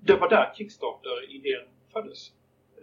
[0.00, 2.32] det var där Kickstarter-idén föddes.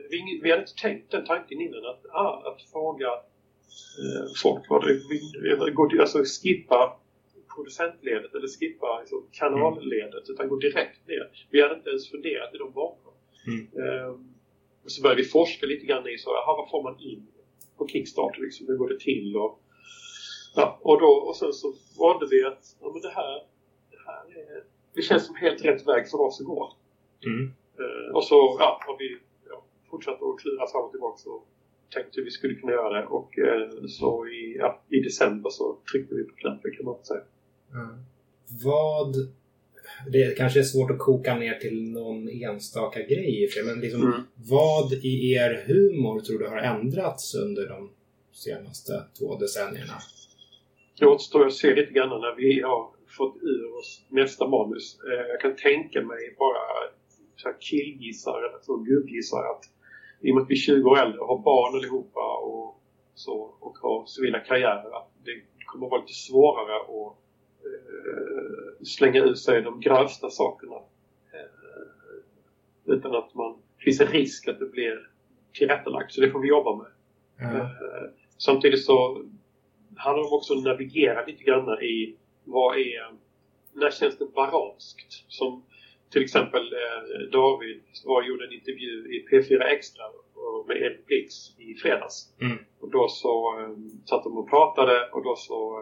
[0.10, 3.10] Vi, vi hade inte tänkt den tanken innan att, ah, att fråga
[4.41, 6.99] folk vad det alltså skippa
[7.55, 11.47] producentledet eller skippa alltså, kanalledet utan gå direkt ner.
[11.49, 13.13] Vi hade inte ens funderat i de banorna.
[13.47, 14.07] Mm.
[14.09, 14.34] Um,
[14.86, 17.28] så började vi forska lite grann i så, aha, vad får man in
[17.78, 19.59] på Kickstarter liksom, hur går det till och
[20.55, 23.34] Ja, och, då, och sen så valde vi att ja, men det, här,
[23.91, 24.63] det här är,
[24.95, 26.74] det känns som helt rätt väg för oss att gå.
[27.26, 27.43] Mm.
[27.80, 29.17] Uh, och så ja, har vi
[29.49, 31.47] ja, fortsatt att klura fram och tillbaka och
[31.94, 33.06] tänkte vi skulle kunna göra det.
[33.06, 37.24] Och uh, så i, ja, i december så tryckte vi på knappen kan man säga.
[37.74, 38.04] Mm.
[38.64, 39.16] Vad
[40.12, 44.22] det kanske är svårt att koka ner till någon enstaka grej men liksom, mm.
[44.36, 47.92] vad i er humor tror du har ändrats under de
[48.32, 49.94] senaste två decennierna?
[51.00, 55.00] Det återstår att se lite grann när vi har fått ur oss nästa manus.
[55.04, 56.64] Eh, jag kan tänka mig bara
[57.36, 59.64] så killgissar eller så gubbgissar att
[60.22, 62.82] i och med att vi är 20 år äldre och har barn allihopa och,
[63.13, 65.32] så, och har civila karriärer att det
[65.65, 67.17] kommer att vara lite svårare att
[67.65, 70.76] eh, slänga ut sig de grövsta sakerna.
[71.34, 75.09] Eh, utan att man det finns en risk att det blir
[75.53, 76.13] tillrättalagt.
[76.13, 76.91] Så det får vi jobba med.
[77.49, 77.61] Mm.
[77.61, 77.67] Eh,
[78.38, 79.26] samtidigt så
[79.95, 83.13] handlar det också om att navigera lite grann i vad är,
[83.74, 85.26] när känns det baranskt?
[85.28, 85.63] Som
[86.12, 90.03] till exempel eh, David var, gjorde en intervju i P4 Extra
[90.68, 92.34] med Ed Blix i fredags.
[92.41, 92.57] Mm.
[92.80, 95.80] Och då så eh, satt de och pratade och då så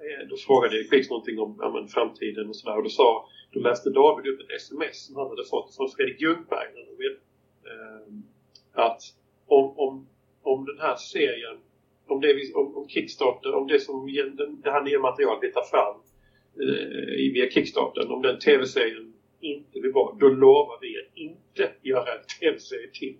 [0.00, 3.28] eh, då frågade Ed Blix någonting om ja, men, framtiden och sådär och då sa
[3.52, 6.68] då läste David upp ett sms som han hade fått från Fredrik Ljungberg
[7.70, 8.14] eh,
[8.72, 9.00] att
[9.46, 10.08] om, om,
[10.42, 11.58] om den här serien
[12.06, 14.06] om, det, om, om Kickstarter, om det som
[14.62, 15.96] det här nya materialet vi tar fram
[16.62, 22.12] eh, via Kickstarter, om den tv-serien inte blir bra, då lovar vi att inte göra
[22.14, 23.16] en tv-serie till.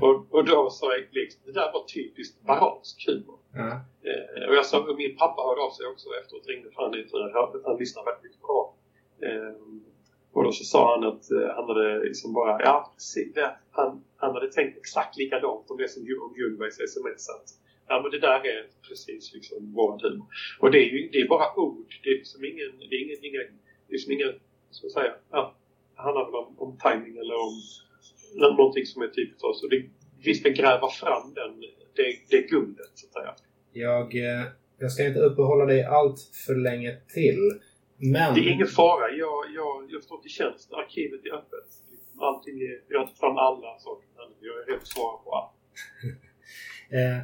[0.00, 3.38] Och, och då sa jag liksom, det där var typiskt baransk humor.
[3.54, 3.70] Mm.
[4.08, 6.92] Eh, och jag sa, och min pappa hörde av sig också efteråt, ringde för han,
[7.32, 8.74] han, han lyssnar väldigt mycket bra.
[9.22, 9.54] Eh,
[10.32, 14.04] och då så sa han att eh, han hade liksom bara, ja precis, det, han,
[14.16, 17.28] han hade tänkt exakt likadant om det som om Ljungbergs sms.
[17.28, 17.48] Att,
[17.88, 20.26] Ja men det där är precis liksom vår humor.
[20.60, 21.94] Och det är ju det är bara ord.
[22.02, 24.32] Det är liksom ingen, det är ingen, inga, det är liksom ingen,
[24.74, 25.56] ska säga, ja,
[25.94, 27.54] det handlar väl om, om timing eller om
[28.56, 29.62] någonting som är typiskt oss.
[29.62, 29.84] Och det,
[30.24, 31.60] vi ska gräva fram den,
[31.96, 33.34] det, det guldet så att säga.
[33.72, 34.44] Jag, eh,
[34.78, 37.60] jag ska inte uppehålla dig allt för länge till.
[37.96, 38.34] Men...
[38.34, 39.10] Det är ingen fara.
[39.10, 40.72] Jag, jag, jag står till tjänst.
[40.72, 41.68] Arkivet är öppet.
[42.18, 44.08] Allting är, jag har tagit fram alla saker.
[44.40, 45.52] Jag är redo att svara på allt.
[46.90, 47.20] eh,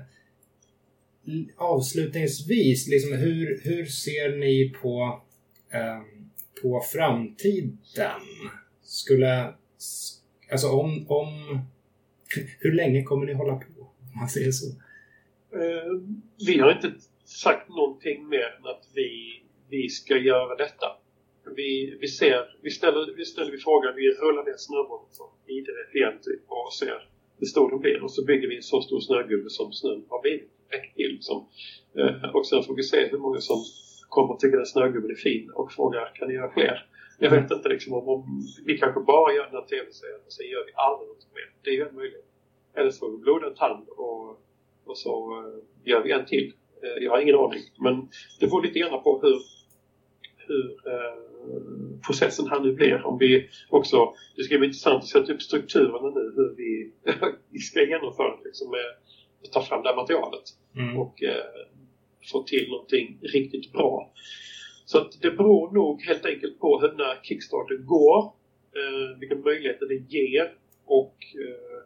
[1.56, 5.22] avslutningsvis, liksom, hur, hur ser ni på,
[5.72, 6.00] eh,
[6.62, 8.20] på framtiden?
[8.82, 9.54] Skulle,
[10.52, 11.28] alltså om, om,
[12.58, 13.80] hur länge kommer ni hålla på?
[13.80, 14.66] Om man säger så.
[15.56, 15.92] Eh,
[16.46, 16.92] vi har inte
[17.24, 20.86] sagt någonting mer än att vi, vi ska göra detta.
[21.56, 25.72] Vi, vi, ser, vi, ställer, vi ställer vi frågan, vi rullar ner snöbollen från Idre
[25.94, 27.08] igen typ, och ser
[27.38, 30.22] hur stor den blir och så bygger vi en så stor snögubbe som snön har
[30.22, 30.50] blivit
[30.96, 31.12] till.
[31.12, 31.48] Liksom.
[31.98, 33.64] Eh, och sen får vi se hur många som
[34.10, 36.86] kommer att tycka att snögubben är fin och frågar kan ni göra fler?
[37.18, 40.64] Jag vet inte liksom om, vi kanske bara gör den här tv-serien och sen gör
[40.66, 41.48] vi aldrig något mer.
[41.62, 42.24] Det är ju en möjlighet.
[42.74, 44.28] Eller så får vi blodad tand och,
[44.84, 46.52] och så uh, gör vi en till.
[46.84, 47.62] Uh, jag har ingen aning.
[47.78, 48.08] Men
[48.40, 49.38] det beror lite grann på hur,
[50.46, 53.06] hur uh, processen här nu blir.
[53.06, 56.92] Om vi också, det ska bli intressant att sätta upp strukturerna nu hur vi,
[57.60, 58.86] ska genomföra det liksom med
[59.52, 60.44] ta fram det här materialet
[60.76, 60.98] mm.
[60.98, 61.44] och eh,
[62.32, 64.12] få till någonting riktigt bra.
[64.84, 68.24] Så att det beror nog helt enkelt på hur den här Kickstarter går,
[68.76, 70.52] eh, vilka möjligheter det ger
[70.84, 71.80] och eh,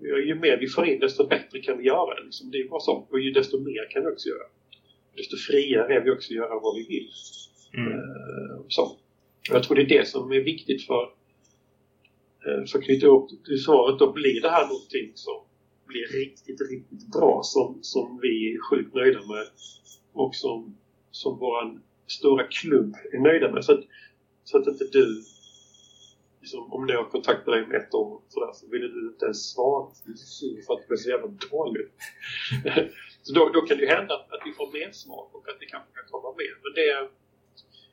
[0.00, 2.24] ju mer vi får in desto bättre kan vi göra det.
[2.24, 2.50] Liksom.
[2.50, 3.06] Det är bara så.
[3.10, 4.46] Och ju desto mer kan vi också göra.
[5.16, 7.08] Desto friare är vi också att göra vad vi vill.
[7.74, 7.92] Mm.
[7.92, 8.96] Eh, så.
[9.50, 11.02] Jag tror det är det som är viktigt för
[12.46, 13.30] eh, för att knyta ihop
[13.64, 15.45] svaret då, blir det här någonting som
[15.86, 19.46] blir riktigt, riktigt bra som, som vi är sjukt nöjda med
[20.12, 20.76] och som,
[21.10, 23.64] som vår stora klubb är nöjda med.
[23.64, 23.84] Så att,
[24.44, 25.22] så att inte du
[26.46, 29.86] liksom, om jag kontaktar dig om ett år sådär, så vill du inte ens svara
[30.66, 31.92] för att det blir så jävla dåligt.
[33.22, 35.66] så då, då kan det ju hända att vi får mer smak och att det
[35.66, 36.54] kanske kan komma mer.
[36.62, 37.10] Men det,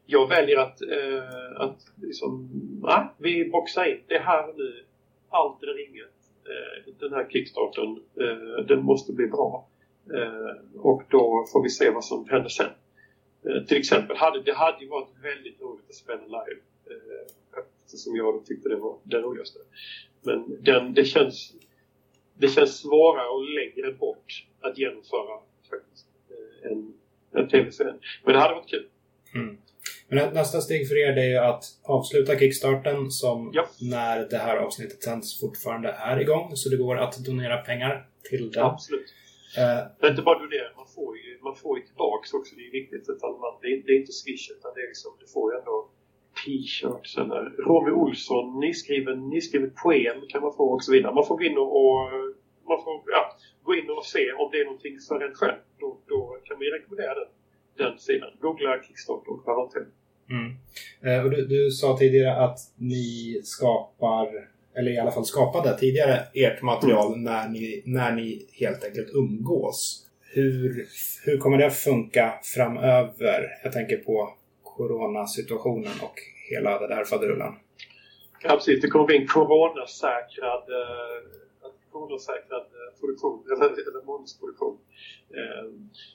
[0.06, 2.50] jag väljer att, eh, att liksom,
[2.84, 4.02] nej, vi boxar in.
[4.08, 4.86] Det är här nu.
[5.30, 6.23] Allt eller inget.
[6.46, 9.68] Eh, den här kickstarten, eh, den måste bli bra.
[10.14, 12.70] Eh, och då får vi se vad som händer sen.
[13.46, 16.62] Eh, till exempel, hade, det hade ju varit väldigt roligt att spela live.
[16.90, 19.60] Eh, eftersom jag tyckte det var det roligaste.
[20.22, 21.54] Men den, det, känns,
[22.38, 25.40] det känns svårare och längre bort att genomföra
[25.70, 26.08] faktiskt.
[26.30, 26.94] Eh, en,
[27.32, 27.94] en tv-serie.
[28.24, 28.88] Men det hade varit kul.
[29.36, 29.58] Mm.
[30.08, 33.66] Men nästa steg för er är ju att avsluta kickstarten som ja.
[33.82, 36.56] när det här avsnittet sänds fortfarande är igång.
[36.56, 38.64] Så det går att donera pengar till den.
[38.64, 39.14] Absolut.
[39.58, 42.56] Uh, det är inte bara donera, man får ju, man får ju tillbaks också.
[42.56, 43.06] Det är viktigt.
[43.10, 45.60] Utan man, det, är, det är inte swish utan det är liksom, du får ju
[45.60, 45.90] ändå
[46.46, 51.14] t-shirts eller Romy Olsson nyskriven, nyskriven poem kan man få och så vidare.
[51.14, 52.00] Man får gå in och, och
[52.70, 55.60] man får, ja, gå in och se om det är någonting för en själv.
[55.80, 57.30] Då, då kan vi rekommendera den,
[57.78, 58.30] den sidan.
[58.42, 59.86] Googla Kickstarter och karantän.
[60.30, 60.56] Mm.
[61.02, 64.28] Eh, och du, du sa tidigare att ni skapar,
[64.76, 67.24] eller i alla fall skapade tidigare, ert material mm.
[67.24, 70.10] när, ni, när ni helt enkelt umgås.
[70.36, 70.88] Hur,
[71.26, 73.60] hur kommer det funka framöver?
[73.64, 74.30] Jag tänker på
[74.64, 76.16] coronasituationen och
[76.50, 77.56] hela den där faderullan.
[78.44, 78.82] Ja, precis.
[78.82, 81.18] Det kommer bli en coronasäkrad, eh,
[81.94, 84.78] coronasäkrad eh, produktion, eller, eller månadsproduktion.
[85.38, 85.66] Eh,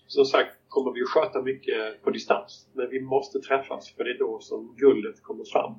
[0.07, 2.69] som sagt kommer vi att sköta mycket på distans.
[2.73, 5.73] Men vi måste träffas för det är då som guldet kommer fram.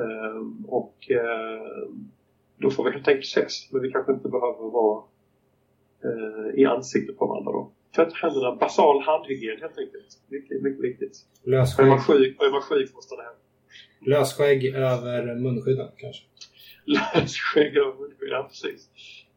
[0.00, 0.40] Eh,
[0.78, 1.88] och eh,
[2.58, 3.72] då får vi helt enkelt ses.
[3.72, 5.04] Men vi kanske inte behöver vara
[6.04, 7.72] eh, i ansiktet på varandra då.
[7.96, 10.10] Tvätta händerna, basal handhygien helt enkelt.
[10.28, 11.16] Mycket, mycket viktigt.
[11.44, 11.86] Lösskägg.
[11.86, 13.34] Är man sjuk, är man sjuk får stanna hem.
[14.00, 16.24] Lösskägg över munskydden kanske?
[16.84, 18.90] Lösskägg över munskydden, ja precis.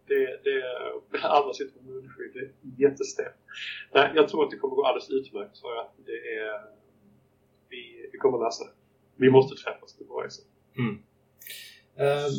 [0.10, 0.57] Det, det,
[1.24, 2.32] alla sitter med munskydd.
[2.34, 3.36] Det är jättestelt.
[3.93, 6.80] Nej, jag tror att det kommer gå alldeles utmärkt för att det är...
[7.70, 8.72] Vi, vi kommer lösa det.
[9.16, 10.41] Vi måste träffas, det bara är så.
[10.78, 10.95] Mm.
[11.99, 12.32] Uh,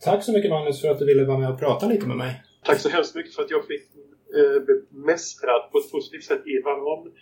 [0.00, 2.42] tack så mycket Magnus för att du ville vara med och prata lite med mig.
[2.64, 3.82] Tack så hemskt mycket för att jag fick
[4.38, 7.12] eh, bemästrad på ett positivt sätt i varann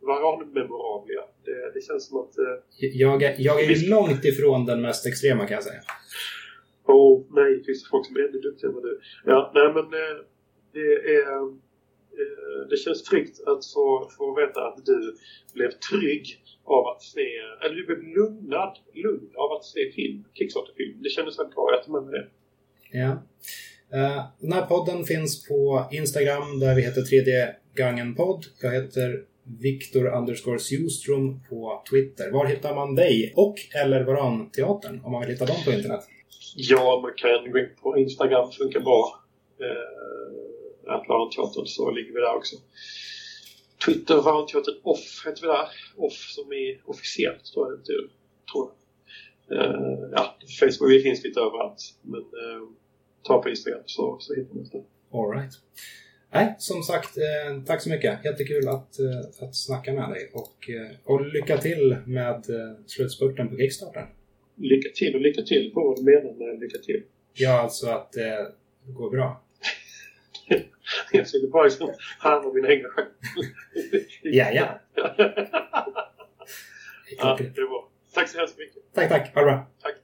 [0.00, 1.22] varanmemorablia.
[1.44, 2.38] Det, det känns som att...
[2.38, 2.44] Eh,
[2.78, 3.88] jag, är, jag är vi...
[3.88, 5.80] långt ifrån den mest extrema kan jag säga.
[6.86, 9.00] Åh oh, nej, det finns folk som är ännu duktigare än du.
[9.24, 10.16] Ja, nej men eh,
[10.72, 11.42] det är...
[11.42, 15.16] Eh, det känns tryggt att få, få veta att du
[15.54, 16.24] blev trygg
[16.64, 17.28] av att se,
[17.64, 21.02] eller du blev lugnad, lugn av att se film, Kickstarter-film.
[21.02, 22.26] Det kändes väldigt bra, jag tar med mig det.
[22.98, 23.10] Ja.
[23.94, 28.44] Uh, den här podden finns på Instagram där vi heter 3D Gangen podd.
[28.62, 29.24] Jag heter
[29.60, 30.58] Viktor underscore
[31.48, 32.30] på Twitter.
[32.30, 36.00] Var hittar man dig och eller Varanteatern om man vill hitta dem på internet?
[36.56, 39.24] Ja, man kan gå in på Instagram, funkar bra.
[39.60, 42.56] Eh, att Varanteatern så ligger vi där också.
[43.86, 45.68] Twitter, Varanteatern off heter vi där.
[45.96, 48.08] Off som är officiellt tror jag det betyder.
[48.52, 49.58] Tror jag.
[49.58, 51.80] Eh, ja, Facebook vi finns lite överallt.
[52.02, 52.62] Men eh,
[53.22, 54.84] ta på Instagram så, så hittar man det.
[55.18, 55.52] Alright.
[56.32, 58.24] Nej, som sagt, eh, tack så mycket.
[58.24, 60.30] Jättekul att, eh, att snacka med dig.
[60.32, 64.06] Och, eh, och lycka till med eh, slutspurten på Kickstarter.
[64.56, 65.72] Lycka till och lycka till.
[65.74, 67.02] Vad du menar med lycka till?
[67.32, 68.52] Ja, alltså att det
[68.86, 69.44] går bra.
[71.12, 73.08] jag skulle bara liksom härma mina egna skämt.
[74.22, 74.80] ja, ja.
[77.18, 77.90] ja, det bra.
[78.14, 78.94] Tack så hemskt mycket.
[78.94, 79.34] Tack, tack.
[79.34, 79.66] Ha det bra.
[79.82, 79.94] Tack.